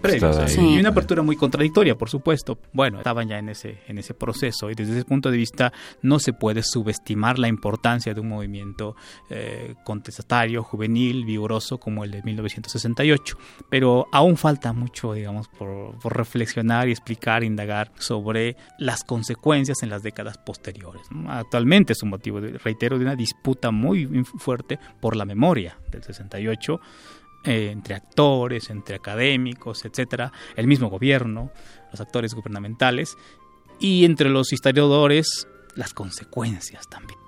Y 0.57 0.79
una 0.79 0.89
apertura 0.89 1.21
muy 1.23 1.35
contradictoria, 1.35 1.97
por 1.97 2.09
supuesto. 2.09 2.57
Bueno, 2.71 2.99
estaban 2.99 3.27
ya 3.27 3.37
en 3.37 3.49
ese, 3.49 3.79
en 3.89 3.97
ese 3.97 4.13
proceso 4.13 4.71
y 4.71 4.75
desde 4.75 4.93
ese 4.93 5.03
punto 5.03 5.29
de 5.29 5.35
vista 5.35 5.73
no 6.01 6.19
se 6.19 6.31
puede 6.31 6.63
subestimar 6.63 7.37
la 7.37 7.49
importancia 7.49 8.13
de 8.13 8.21
un 8.21 8.29
movimiento 8.29 8.95
eh, 9.29 9.75
contestatario, 9.83 10.63
juvenil, 10.63 11.25
vigoroso 11.25 11.77
como 11.77 12.05
el 12.05 12.11
de 12.11 12.23
1968. 12.23 13.37
Pero 13.69 14.07
aún 14.13 14.37
falta 14.37 14.71
mucho, 14.71 15.11
digamos, 15.11 15.49
por, 15.49 15.97
reflexionar 16.05 16.87
y 16.87 16.91
explicar, 16.91 17.43
indagar 17.43 17.91
sobre 17.97 18.55
las 18.79 19.03
consecuencias 19.03 19.83
en 19.83 19.89
las 19.89 20.01
décadas 20.01 20.37
posteriores. 20.37 21.01
Actualmente 21.27 21.91
es 21.91 22.01
un 22.03 22.09
motivo, 22.11 22.39
reitero, 22.39 22.97
de 22.97 23.03
una 23.03 23.17
disputa 23.17 23.71
muy 23.71 24.23
fuerte 24.37 24.79
por 25.01 25.17
la 25.17 25.25
memoria 25.25 25.77
del 25.91 26.03
68 26.03 26.79
eh, 27.45 27.69
entre 27.71 27.95
actores, 27.95 28.69
entre 28.69 28.95
académicos, 28.95 29.85
etcétera, 29.85 30.31
el 30.55 30.67
mismo 30.67 30.89
gobierno, 30.89 31.51
los 31.91 32.01
actores 32.01 32.33
gubernamentales 32.33 33.17
y 33.79 34.05
entre 34.05 34.29
los 34.29 34.53
historiadores 34.53 35.47
las 35.75 35.93
consecuencias 35.93 36.87
también. 36.87 37.19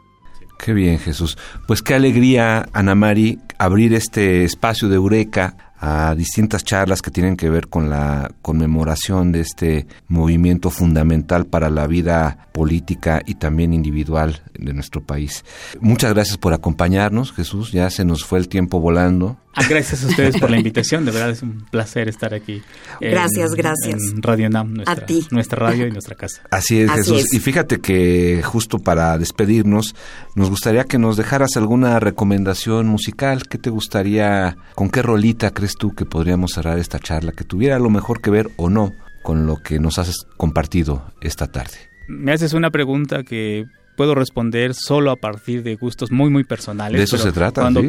Qué 0.57 0.73
bien, 0.73 0.97
Jesús. 0.97 1.37
Pues 1.67 1.83
qué 1.83 1.93
alegría, 1.93 2.67
Ana 2.73 2.95
Mari, 2.95 3.39
abrir 3.59 3.93
este 3.93 4.43
espacio 4.43 4.89
de 4.89 4.95
Eureka 4.95 5.55
a 5.79 6.15
distintas 6.15 6.63
charlas 6.63 7.01
que 7.01 7.11
tienen 7.11 7.37
que 7.37 7.49
ver 7.49 7.67
con 7.67 7.89
la 7.89 8.31
conmemoración 8.41 9.31
de 9.31 9.41
este 9.41 9.87
movimiento 10.07 10.71
fundamental 10.71 11.45
para 11.45 11.69
la 11.69 11.85
vida 11.85 12.46
política 12.57 13.21
y 13.23 13.35
también 13.35 13.71
individual 13.71 14.41
de 14.57 14.73
nuestro 14.73 15.03
país. 15.03 15.45
Muchas 15.79 16.11
gracias 16.13 16.37
por 16.37 16.53
acompañarnos, 16.53 17.31
Jesús. 17.31 17.71
Ya 17.71 17.87
se 17.91 18.03
nos 18.03 18.25
fue 18.25 18.39
el 18.39 18.47
tiempo 18.47 18.79
volando. 18.79 19.37
Ah, 19.53 19.63
gracias 19.69 20.03
a 20.03 20.07
ustedes 20.07 20.39
por 20.39 20.49
la 20.49 20.57
invitación. 20.63 21.05
De 21.05 21.11
verdad 21.11 21.29
es 21.29 21.43
un 21.43 21.65
placer 21.69 22.09
estar 22.09 22.33
aquí. 22.33 22.63
Gracias, 22.99 23.51
gracias. 23.53 24.01
En 24.11 24.23
Radio 24.23 24.49
NAM, 24.49 24.73
nuestra, 24.73 25.05
nuestra 25.29 25.59
radio 25.59 25.85
y 25.85 25.91
nuestra 25.91 26.15
casa. 26.15 26.41
Así 26.51 26.79
es, 26.79 26.91
Jesús. 26.91 27.31
Y 27.31 27.39
fíjate 27.39 27.79
que 27.79 28.41
justo 28.43 28.79
para 28.79 29.15
despedirnos, 29.19 29.95
nos 30.33 30.49
gustaría 30.49 30.83
que 30.85 30.97
nos 30.97 31.15
dejaras 31.15 31.57
alguna 31.57 31.99
recomendación 31.99 32.87
musical. 32.87 33.47
¿Qué 33.47 33.59
te 33.59 33.69
gustaría, 33.69 34.57
con 34.73 34.89
qué 34.89 35.03
rolita 35.03 35.51
crees 35.51 35.75
tú 35.75 35.93
que 35.93 36.05
podríamos 36.05 36.53
cerrar 36.53 36.79
esta 36.79 36.97
charla? 36.97 37.33
Que 37.33 37.43
tuviera 37.43 37.77
lo 37.77 37.91
mejor 37.91 38.19
que 38.19 38.31
ver 38.31 38.49
o 38.57 38.69
no 38.71 38.93
con 39.27 39.45
lo 39.45 39.57
que 39.57 39.79
nos 39.79 39.99
has 39.99 40.25
compartido 40.37 41.11
esta 41.21 41.51
tarde. 41.51 41.96
Me 42.07 42.31
haces 42.31 42.53
una 42.53 42.71
pregunta 42.71 43.23
que 43.23 43.65
puedo 43.97 44.15
responder 44.15 44.73
solo 44.75 45.11
a 45.11 45.17
partir 45.17 45.63
de 45.63 45.75
gustos 45.75 46.11
muy, 46.11 46.29
muy 46.29 46.45
personales. 46.45 46.99
De 46.99 47.03
eso 47.03 47.17
se 47.17 47.33
trata. 47.33 47.61
Cuando 47.61 47.81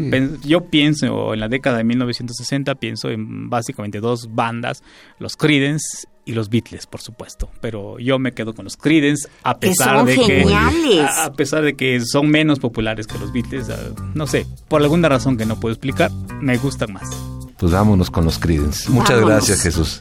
yo 0.45 0.65
pienso 0.65 1.35
en 1.35 1.41
la 1.41 1.49
década 1.49 1.77
de 1.77 1.85
1960, 1.85 2.75
pienso 2.77 3.11
en 3.11 3.49
básicamente 3.49 4.01
dos 4.01 4.35
bandas, 4.35 4.83
los 5.19 5.37
Creedence 5.37 6.09
y 6.25 6.33
los 6.33 6.49
Beatles, 6.49 6.87
por 6.87 7.03
supuesto. 7.03 7.51
Pero 7.61 7.99
yo 7.99 8.19
me 8.19 8.33
quedo 8.33 8.55
con 8.55 8.65
los 8.65 8.77
Creedence 8.77 9.29
a 9.45 9.59
pesar 9.59 10.05
de 10.05 10.17
que 10.17 10.47
a, 11.05 11.33
pesar 11.35 11.63
de 11.63 11.75
que 11.75 12.01
son 12.01 12.29
menos 12.31 12.59
populares 12.59 13.07
que 13.07 13.19
los 13.19 13.33
Beatles, 13.33 13.69
ah, 13.69 13.77
no 14.15 14.27
sé, 14.27 14.47
por 14.67 14.83
alguna 14.83 15.09
razón 15.09 15.37
que 15.37 15.45
no 15.45 15.61
puedo 15.61 15.75
explicar, 15.75 16.11
me 16.41 16.57
gustan 16.57 16.93
más. 16.95 17.09
Pues 17.59 17.71
vámonos 17.73 18.11
con 18.11 18.25
los 18.25 18.39
Creedence. 18.39 18.91
Muchas 18.91 19.21
gracias, 19.21 19.63
Jesús. 19.63 20.01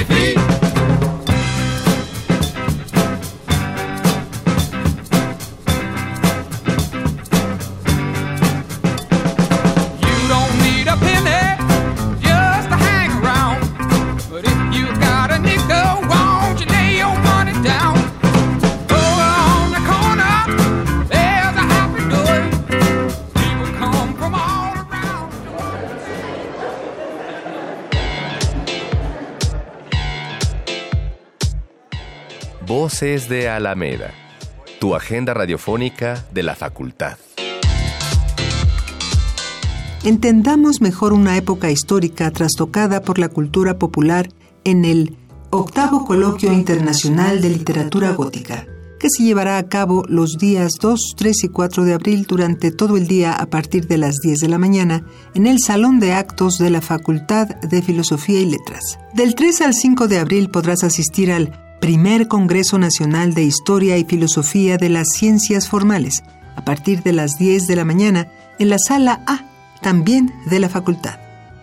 If 0.00 0.29
De 33.00 33.48
Alameda, 33.48 34.12
tu 34.78 34.94
agenda 34.94 35.32
radiofónica 35.32 36.22
de 36.34 36.42
la 36.42 36.54
facultad. 36.54 37.16
Entendamos 40.04 40.82
mejor 40.82 41.14
una 41.14 41.34
época 41.38 41.70
histórica 41.70 42.30
trastocada 42.30 43.00
por 43.00 43.18
la 43.18 43.30
cultura 43.30 43.78
popular 43.78 44.28
en 44.64 44.84
el 44.84 45.16
octavo 45.48 46.04
Coloquio 46.04 46.52
Internacional 46.52 47.40
de 47.40 47.48
Literatura 47.48 48.12
Gótica, 48.12 48.66
que 48.98 49.08
se 49.08 49.22
llevará 49.22 49.56
a 49.56 49.66
cabo 49.66 50.04
los 50.06 50.36
días 50.36 50.72
2, 50.78 51.14
3 51.16 51.44
y 51.44 51.48
4 51.48 51.84
de 51.84 51.94
abril 51.94 52.26
durante 52.28 52.70
todo 52.70 52.98
el 52.98 53.08
día 53.08 53.32
a 53.32 53.46
partir 53.46 53.86
de 53.86 53.96
las 53.96 54.16
10 54.16 54.40
de 54.40 54.48
la 54.48 54.58
mañana 54.58 55.06
en 55.34 55.46
el 55.46 55.58
Salón 55.58 56.00
de 56.00 56.12
Actos 56.12 56.58
de 56.58 56.68
la 56.68 56.82
Facultad 56.82 57.48
de 57.48 57.80
Filosofía 57.80 58.40
y 58.40 58.44
Letras. 58.44 58.98
Del 59.14 59.34
3 59.34 59.62
al 59.62 59.72
5 59.72 60.06
de 60.06 60.18
abril 60.18 60.50
podrás 60.50 60.84
asistir 60.84 61.32
al 61.32 61.69
primer 61.80 62.28
Congreso 62.28 62.78
Nacional 62.78 63.32
de 63.32 63.42
Historia 63.42 63.96
y 63.96 64.04
Filosofía 64.04 64.76
de 64.76 64.90
las 64.90 65.08
Ciencias 65.08 65.66
Formales, 65.66 66.22
a 66.54 66.64
partir 66.64 67.02
de 67.02 67.12
las 67.12 67.38
10 67.38 67.66
de 67.66 67.76
la 67.76 67.86
mañana, 67.86 68.28
en 68.58 68.68
la 68.68 68.78
sala 68.78 69.22
A, 69.26 69.46
también 69.80 70.32
de 70.50 70.60
la 70.60 70.68
facultad. 70.68 71.18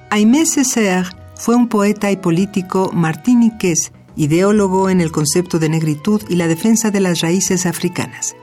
Aimé 0.10 0.46
Césaire 0.46 1.10
fue 1.36 1.56
un 1.56 1.68
poeta 1.68 2.12
y 2.12 2.18
político 2.18 2.90
martiniqués, 2.94 3.92
ideólogo 4.16 4.90
en 4.90 5.02
el 5.02 5.12
concepto 5.12 5.60
de 5.60 5.70
negritud 5.70 6.22
y 6.28 6.36
la 6.36 6.48
defensa 6.48 6.90
de 6.90 7.00
las 7.00 7.22
raíces 7.22 7.68
africanas. 7.68 8.36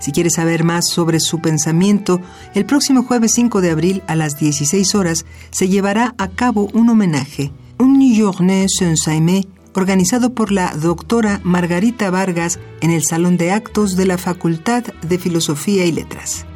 Si 0.00 0.10
quieres 0.10 0.34
saber 0.34 0.64
más 0.64 0.88
sobre 0.88 1.20
su 1.20 1.40
pensamiento, 1.40 2.20
el 2.54 2.64
próximo 2.64 3.04
jueves 3.04 3.32
5 3.34 3.60
de 3.60 3.70
abril 3.70 4.02
a 4.08 4.16
las 4.16 4.40
16 4.40 4.94
horas 4.96 5.26
se 5.50 5.68
llevará 5.68 6.14
a 6.18 6.26
cabo 6.28 6.68
un 6.72 6.88
homenaje, 6.88 7.52
un 7.78 8.00
journée 8.12 8.66
sans 8.68 9.06
Aimé 9.06 9.46
organizado 9.74 10.34
por 10.34 10.52
la 10.52 10.74
doctora 10.74 11.40
Margarita 11.44 12.10
Vargas 12.10 12.58
en 12.80 12.90
el 12.90 13.04
Salón 13.04 13.36
de 13.36 13.52
Actos 13.52 13.96
de 13.96 14.06
la 14.06 14.18
Facultad 14.18 14.84
de 15.02 15.18
Filosofía 15.18 15.84
y 15.84 15.92
Letras. 15.92 16.46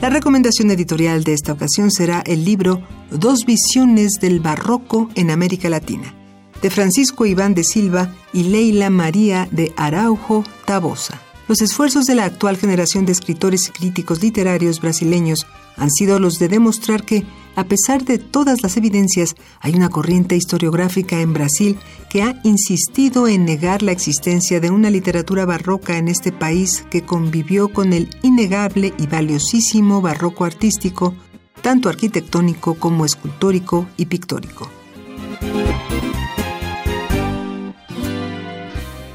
La 0.00 0.10
recomendación 0.10 0.70
editorial 0.70 1.24
de 1.24 1.32
esta 1.32 1.52
ocasión 1.52 1.90
será 1.90 2.20
el 2.26 2.44
libro 2.44 2.82
Dos 3.10 3.46
visiones 3.46 4.18
del 4.20 4.40
barroco 4.40 5.08
en 5.14 5.30
América 5.30 5.70
Latina, 5.70 6.14
de 6.60 6.68
Francisco 6.68 7.24
Iván 7.26 7.54
de 7.54 7.64
Silva 7.64 8.12
y 8.32 8.44
Leila 8.44 8.90
María 8.90 9.48
de 9.50 9.72
Araujo 9.76 10.44
Tabosa. 10.66 11.20
Los 11.46 11.62
esfuerzos 11.62 12.06
de 12.06 12.14
la 12.14 12.24
actual 12.24 12.56
generación 12.56 13.06
de 13.06 13.12
escritores 13.12 13.68
y 13.68 13.70
críticos 13.72 14.22
literarios 14.22 14.80
brasileños 14.80 15.46
han 15.76 15.90
sido 15.90 16.18
los 16.18 16.38
de 16.38 16.48
demostrar 16.48 17.04
que, 17.04 17.24
a 17.56 17.64
pesar 17.64 18.04
de 18.04 18.18
todas 18.18 18.62
las 18.62 18.76
evidencias, 18.76 19.34
hay 19.60 19.74
una 19.74 19.88
corriente 19.88 20.36
historiográfica 20.36 21.20
en 21.20 21.32
Brasil 21.32 21.78
que 22.10 22.22
ha 22.22 22.40
insistido 22.44 23.28
en 23.28 23.44
negar 23.44 23.82
la 23.82 23.92
existencia 23.92 24.60
de 24.60 24.70
una 24.70 24.90
literatura 24.90 25.44
barroca 25.44 25.98
en 25.98 26.08
este 26.08 26.32
país 26.32 26.86
que 26.90 27.04
convivió 27.04 27.68
con 27.68 27.92
el 27.92 28.08
innegable 28.22 28.92
y 28.98 29.06
valiosísimo 29.06 30.00
barroco 30.00 30.44
artístico, 30.44 31.14
tanto 31.62 31.88
arquitectónico 31.88 32.74
como 32.74 33.04
escultórico 33.04 33.86
y 33.96 34.06
pictórico. 34.06 34.68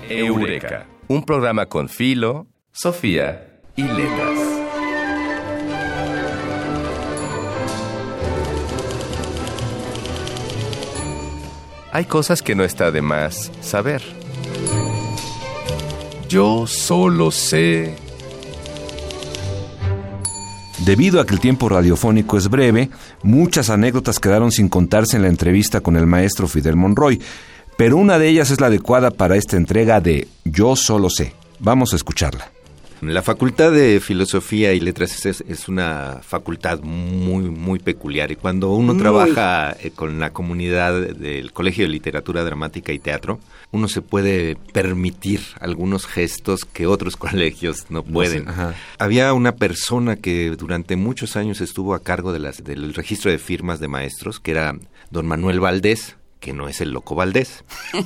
Eureka, 0.09 0.87
un 1.07 1.23
programa 1.23 1.67
con 1.67 1.87
Filo, 1.87 2.47
Sofía 2.71 3.61
y 3.75 3.83
Letras. 3.83 4.48
Hay 11.91 12.05
cosas 12.05 12.41
que 12.41 12.55
no 12.55 12.63
está 12.63 12.91
de 12.91 13.01
más 13.01 13.51
saber. 13.61 14.01
Yo 16.27 16.67
solo 16.67 17.31
sé. 17.31 17.95
Debido 20.85 21.19
a 21.19 21.25
que 21.25 21.33
el 21.33 21.39
tiempo 21.39 21.69
radiofónico 21.69 22.37
es 22.37 22.49
breve, 22.49 22.89
muchas 23.21 23.69
anécdotas 23.69 24.19
quedaron 24.19 24.51
sin 24.51 24.69
contarse 24.69 25.17
en 25.17 25.23
la 25.23 25.27
entrevista 25.27 25.81
con 25.81 25.97
el 25.97 26.07
maestro 26.07 26.47
Fidel 26.47 26.75
Monroy, 26.75 27.21
pero 27.77 27.97
una 27.97 28.17
de 28.17 28.29
ellas 28.29 28.51
es 28.51 28.61
la 28.61 28.67
adecuada 28.67 29.11
para 29.11 29.35
esta 29.35 29.57
entrega 29.57 30.01
de 30.01 30.27
Yo 30.45 30.75
solo 30.75 31.09
sé. 31.09 31.33
Vamos 31.59 31.93
a 31.93 31.95
escucharla. 31.95 32.51
La 33.01 33.21
Facultad 33.21 33.71
de 33.71 33.99
Filosofía 34.01 34.73
y 34.73 34.79
Letras 34.79 35.25
es, 35.25 35.69
una 35.69 36.19
facultad 36.21 36.81
muy, 36.81 37.45
muy 37.45 37.79
peculiar. 37.79 38.31
Y 38.31 38.35
cuando 38.35 38.71
uno 38.71 38.97
trabaja 38.97 39.75
eh, 39.79 39.91
con 39.91 40.19
la 40.19 40.31
comunidad 40.31 40.99
del 41.15 41.53
Colegio 41.53 41.85
de 41.85 41.91
Literatura 41.91 42.43
Dramática 42.43 42.91
y 42.91 42.99
Teatro, 42.99 43.39
uno 43.71 43.87
se 43.87 44.01
puede 44.01 44.57
permitir 44.73 45.41
algunos 45.61 46.07
gestos 46.07 46.65
que 46.65 46.87
otros 46.87 47.15
colegios 47.17 47.85
no 47.89 48.03
pueden. 48.03 48.47
Había 48.97 49.33
una 49.33 49.55
persona 49.55 50.17
que 50.17 50.49
durante 50.51 50.95
muchos 50.95 51.37
años 51.37 51.61
estuvo 51.61 51.93
a 51.93 52.03
cargo 52.03 52.33
de 52.33 52.39
las, 52.39 52.63
del 52.63 52.93
registro 52.93 53.31
de 53.31 53.37
firmas 53.37 53.79
de 53.79 53.87
maestros, 53.87 54.39
que 54.39 54.51
era 54.51 54.75
don 55.09 55.25
Manuel 55.25 55.61
Valdés, 55.61 56.17
que 56.39 56.53
no 56.53 56.67
es 56.67 56.81
el 56.81 56.91
loco 56.91 57.15
Valdés, 57.15 57.63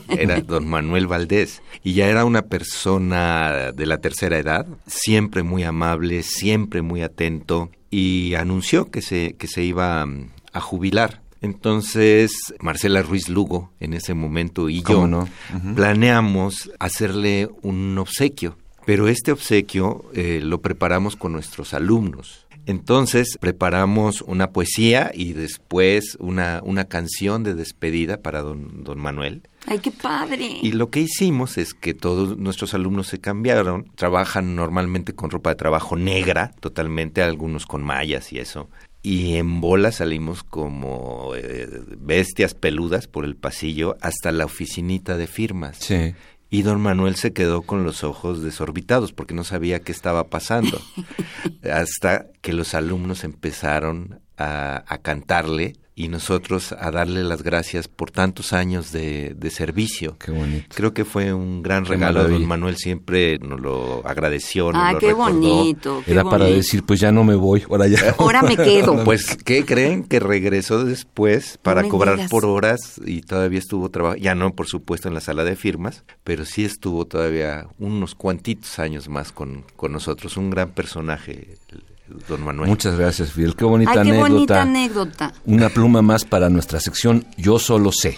era 0.10 0.42
don 0.42 0.68
Manuel 0.68 1.08
Valdés. 1.08 1.62
Y 1.84 1.94
ya 1.94 2.08
era 2.08 2.26
una 2.26 2.44
persona 2.44 3.72
de 3.72 3.86
la 3.86 4.00
tercera 4.00 4.38
edad, 4.38 4.68
siempre 4.88 5.44
muy 5.44 5.64
amable, 5.64 6.24
siempre 6.24 6.82
muy 6.82 7.02
atento, 7.02 7.70
y 7.90 8.34
anunció 8.36 8.90
que 8.90 9.02
se, 9.02 9.36
que 9.38 9.48
se 9.48 9.64
iba 9.64 10.06
mm, 10.06 10.30
a 10.54 10.62
jubilar. 10.62 11.22
Entonces, 11.42 12.32
Marcela 12.62 13.02
Ruiz 13.02 13.28
Lugo, 13.28 13.72
en 13.82 13.94
ese 13.94 14.14
momento, 14.14 14.70
y 14.70 14.82
yo 14.82 15.28
planeamos 15.76 16.72
hacerle 16.80 17.50
un 17.62 17.98
obsequio. 17.98 18.58
Pero 18.86 19.08
este 19.08 19.32
obsequio 19.32 20.06
eh, 20.14 20.40
lo 20.42 20.62
preparamos 20.62 21.16
con 21.16 21.34
nuestros 21.34 21.74
alumnos. 21.74 22.43
Entonces 22.66 23.38
preparamos 23.40 24.22
una 24.22 24.52
poesía 24.52 25.12
y 25.14 25.34
después 25.34 26.18
una, 26.20 26.62
una 26.64 26.86
canción 26.86 27.44
de 27.44 27.56
despedida 27.56 28.22
para 28.22 28.42
don, 28.42 28.84
don 28.84 29.00
Manuel. 29.00 29.44
¡Ay, 29.66 29.80
qué 29.80 29.92
padre! 29.92 30.60
Y 30.62 30.74
lo 30.74 30.90
que 30.90 31.02
hicimos 31.02 31.58
es 31.58 31.74
que 31.74 31.94
todos 31.94 32.38
nuestros 32.38 32.74
alumnos 32.74 33.08
se 33.08 33.20
cambiaron, 33.20 33.86
trabajan 33.96 34.56
normalmente 34.56 35.14
con 35.14 35.30
ropa 35.30 35.52
de 35.52 35.56
trabajo 35.56 35.96
negra, 35.96 36.54
totalmente, 36.60 37.22
algunos 37.22 37.66
con 37.66 37.84
mallas 37.84 38.34
y 38.34 38.40
eso. 38.40 38.70
Y 39.06 39.36
en 39.36 39.60
bola 39.60 39.92
salimos 39.92 40.44
como 40.44 41.34
eh, 41.36 41.68
bestias 41.98 42.54
peludas 42.54 43.08
por 43.08 43.26
el 43.26 43.36
pasillo 43.36 43.98
hasta 44.00 44.32
la 44.32 44.46
oficinita 44.46 45.18
de 45.18 45.28
firmas. 45.28 45.78
Sí. 45.80 46.14
Y 46.54 46.62
don 46.62 46.80
Manuel 46.80 47.16
se 47.16 47.34
quedó 47.34 47.64
con 47.64 47.84
los 47.84 48.04
ojos 48.04 48.44
desorbitados 48.44 49.12
porque 49.12 49.34
no 49.34 49.44
sabía 49.44 49.80
qué 49.80 49.92
estaba 49.92 50.30
pasando. 50.30 50.80
Hasta 51.64 52.28
que 52.42 52.54
los 52.54 52.76
alumnos 52.76 53.24
empezaron 53.24 54.22
a, 54.38 54.84
a 54.86 54.98
cantarle 55.00 55.74
y 55.96 56.08
nosotros 56.08 56.72
a 56.72 56.90
darle 56.90 57.24
las 57.24 57.44
gracias 57.44 57.88
por 57.88 58.10
tantos 58.10 58.52
años 58.52 58.92
de, 58.92 59.36
de 59.38 59.50
servicio. 59.52 60.18
Qué 60.18 60.32
bonito. 60.32 60.66
Creo 60.74 60.94
que 60.94 61.06
fue 61.06 61.34
un 61.34 61.62
gran 61.62 61.86
regalo. 61.86 62.28
Don 62.28 62.46
Manuel 62.48 62.78
siempre 62.78 63.38
nos 63.40 63.60
lo 63.60 64.06
agradeció. 64.06 64.72
Nos 64.72 64.82
ah, 64.82 64.94
lo 64.94 65.00
qué 65.00 65.08
recordó. 65.10 65.34
bonito. 65.34 66.04
Era 66.08 66.24
para 66.24 66.46
decir, 66.46 66.84
pues 66.84 67.00
ya 67.00 67.12
no 67.12 67.24
me 67.24 67.36
voy, 67.36 67.64
ahora 67.70 67.88
ya. 67.88 68.16
Ahora 68.18 68.42
me 68.42 68.58
quedo. 68.58 68.94
Pues, 69.04 69.36
¿qué 69.44 69.66
creen? 69.66 70.04
Que 70.04 70.20
regresó 70.20 70.86
después 70.86 71.60
para 71.62 71.84
cobrar 71.90 72.16
digas. 72.16 72.32
por 72.32 72.46
horas 72.46 73.02
y 73.06 73.22
todavía 73.22 73.60
estuvo 73.60 73.90
trabajando, 73.90 74.24
ya 74.24 74.34
no, 74.34 74.56
por 74.56 74.68
supuesto, 74.68 75.08
en 75.10 75.14
la 75.14 75.20
sala 75.20 75.44
de 75.44 75.56
firmas, 75.56 76.04
pero 76.24 76.46
sí 76.46 76.64
estuvo 76.64 77.06
todavía 77.06 77.68
unos 77.80 78.16
cuantitos 78.16 78.80
años 78.80 79.10
más 79.10 79.32
con, 79.32 79.66
con 79.76 79.92
nosotros. 79.92 80.38
Un 80.38 80.52
gran 80.52 80.70
personaje, 80.70 81.58
el 81.70 81.84
don 82.28 82.44
Manuel. 82.44 82.70
Muchas 82.70 82.98
gracias, 82.98 83.32
Fidel. 83.32 83.56
Qué 83.56 83.66
bonita 83.66 83.92
Ay, 83.92 83.96
qué 83.96 84.02
anécdota. 84.02 84.30
bonita 84.30 84.62
anécdota. 84.62 85.34
Una 85.46 85.70
pluma 85.70 86.02
más 86.02 86.26
para 86.26 86.50
nuestra 86.50 86.80
sección 86.80 87.26
Yo 87.38 87.60
solo 87.60 87.92
sé. 87.92 88.18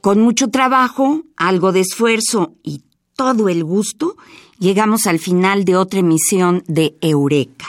Con 0.00 0.20
mucho 0.20 0.48
trabajo, 0.48 1.22
algo 1.36 1.72
de 1.72 1.80
esfuerzo 1.80 2.54
y 2.62 2.82
todo 3.16 3.48
el 3.48 3.64
gusto, 3.64 4.16
llegamos 4.58 5.06
al 5.06 5.18
final 5.18 5.64
de 5.64 5.76
otra 5.76 6.00
emisión 6.00 6.62
de 6.66 6.96
Eureka. 7.00 7.66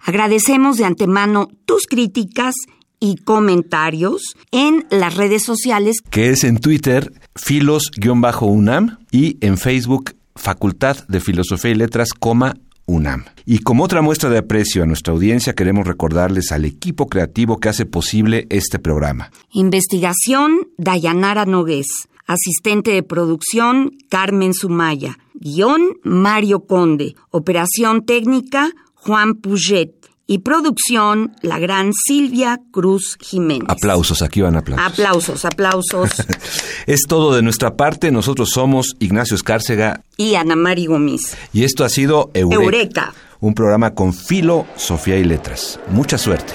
Agradecemos 0.00 0.78
de 0.78 0.84
antemano 0.84 1.50
tus 1.66 1.86
críticas 1.86 2.54
y 2.98 3.16
comentarios 3.16 4.36
en 4.52 4.86
las 4.88 5.16
redes 5.16 5.42
sociales 5.44 5.96
que 6.10 6.30
es 6.30 6.44
en 6.44 6.58
Twitter 6.58 7.12
filos-unam 7.34 8.98
y 9.10 9.36
en 9.42 9.58
Facebook 9.58 10.14
Facultad 10.34 11.06
de 11.08 11.20
Filosofía 11.20 11.72
y 11.72 11.74
Letras, 11.74 12.10
coma 12.12 12.56
UNAM. 12.86 13.24
Y 13.44 13.58
como 13.58 13.84
otra 13.84 14.02
muestra 14.02 14.30
de 14.30 14.38
aprecio 14.38 14.82
a 14.82 14.86
nuestra 14.86 15.12
audiencia, 15.12 15.54
queremos 15.54 15.86
recordarles 15.86 16.52
al 16.52 16.64
equipo 16.64 17.08
creativo 17.08 17.58
que 17.58 17.68
hace 17.68 17.86
posible 17.86 18.46
este 18.50 18.78
programa. 18.78 19.30
Investigación, 19.52 20.68
Dayanara 20.78 21.44
Nogués. 21.44 21.86
Asistente 22.26 22.90
de 22.90 23.02
producción, 23.02 23.92
Carmen 24.08 24.52
Sumaya. 24.52 25.18
Guión, 25.34 25.98
Mario 26.02 26.66
Conde. 26.66 27.14
Operación 27.30 28.04
técnica, 28.04 28.70
Juan 28.94 29.34
Puget. 29.34 29.95
Y 30.28 30.38
producción, 30.38 31.36
la 31.40 31.60
gran 31.60 31.92
Silvia 31.92 32.60
Cruz 32.72 33.16
Jiménez. 33.20 33.68
Aplausos, 33.68 34.22
aquí 34.22 34.40
van 34.40 34.56
aplausos. 34.56 34.86
Aplausos, 34.92 35.44
aplausos. 35.44 36.10
Es 36.86 37.02
todo 37.08 37.34
de 37.34 37.42
nuestra 37.42 37.76
parte. 37.76 38.10
Nosotros 38.10 38.50
somos 38.50 38.96
Ignacio 38.98 39.34
Escárcega 39.36 40.02
y 40.16 40.34
Ana 40.34 40.56
Mari 40.56 40.86
Gómez. 40.86 41.36
y 41.52 41.64
esto 41.64 41.84
ha 41.84 41.88
sido 41.88 42.30
Eureka, 42.34 42.62
Eureka. 42.64 43.14
un 43.40 43.54
programa 43.54 43.94
con 43.94 44.12
filo, 44.12 44.66
Sofía 44.76 45.16
y 45.16 45.24
letras. 45.24 45.78
Mucha 45.90 46.18
suerte. 46.18 46.52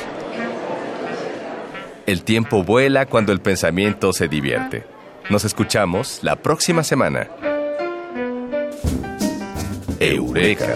El 2.07 2.23
tiempo 2.23 2.63
vuela 2.63 3.05
cuando 3.05 3.31
el 3.31 3.39
pensamiento 3.41 4.11
se 4.11 4.27
divierte. 4.27 4.83
Nos 5.29 5.45
escuchamos 5.45 6.19
la 6.23 6.35
próxima 6.37 6.83
semana. 6.83 7.29
Eureka. 9.99 10.75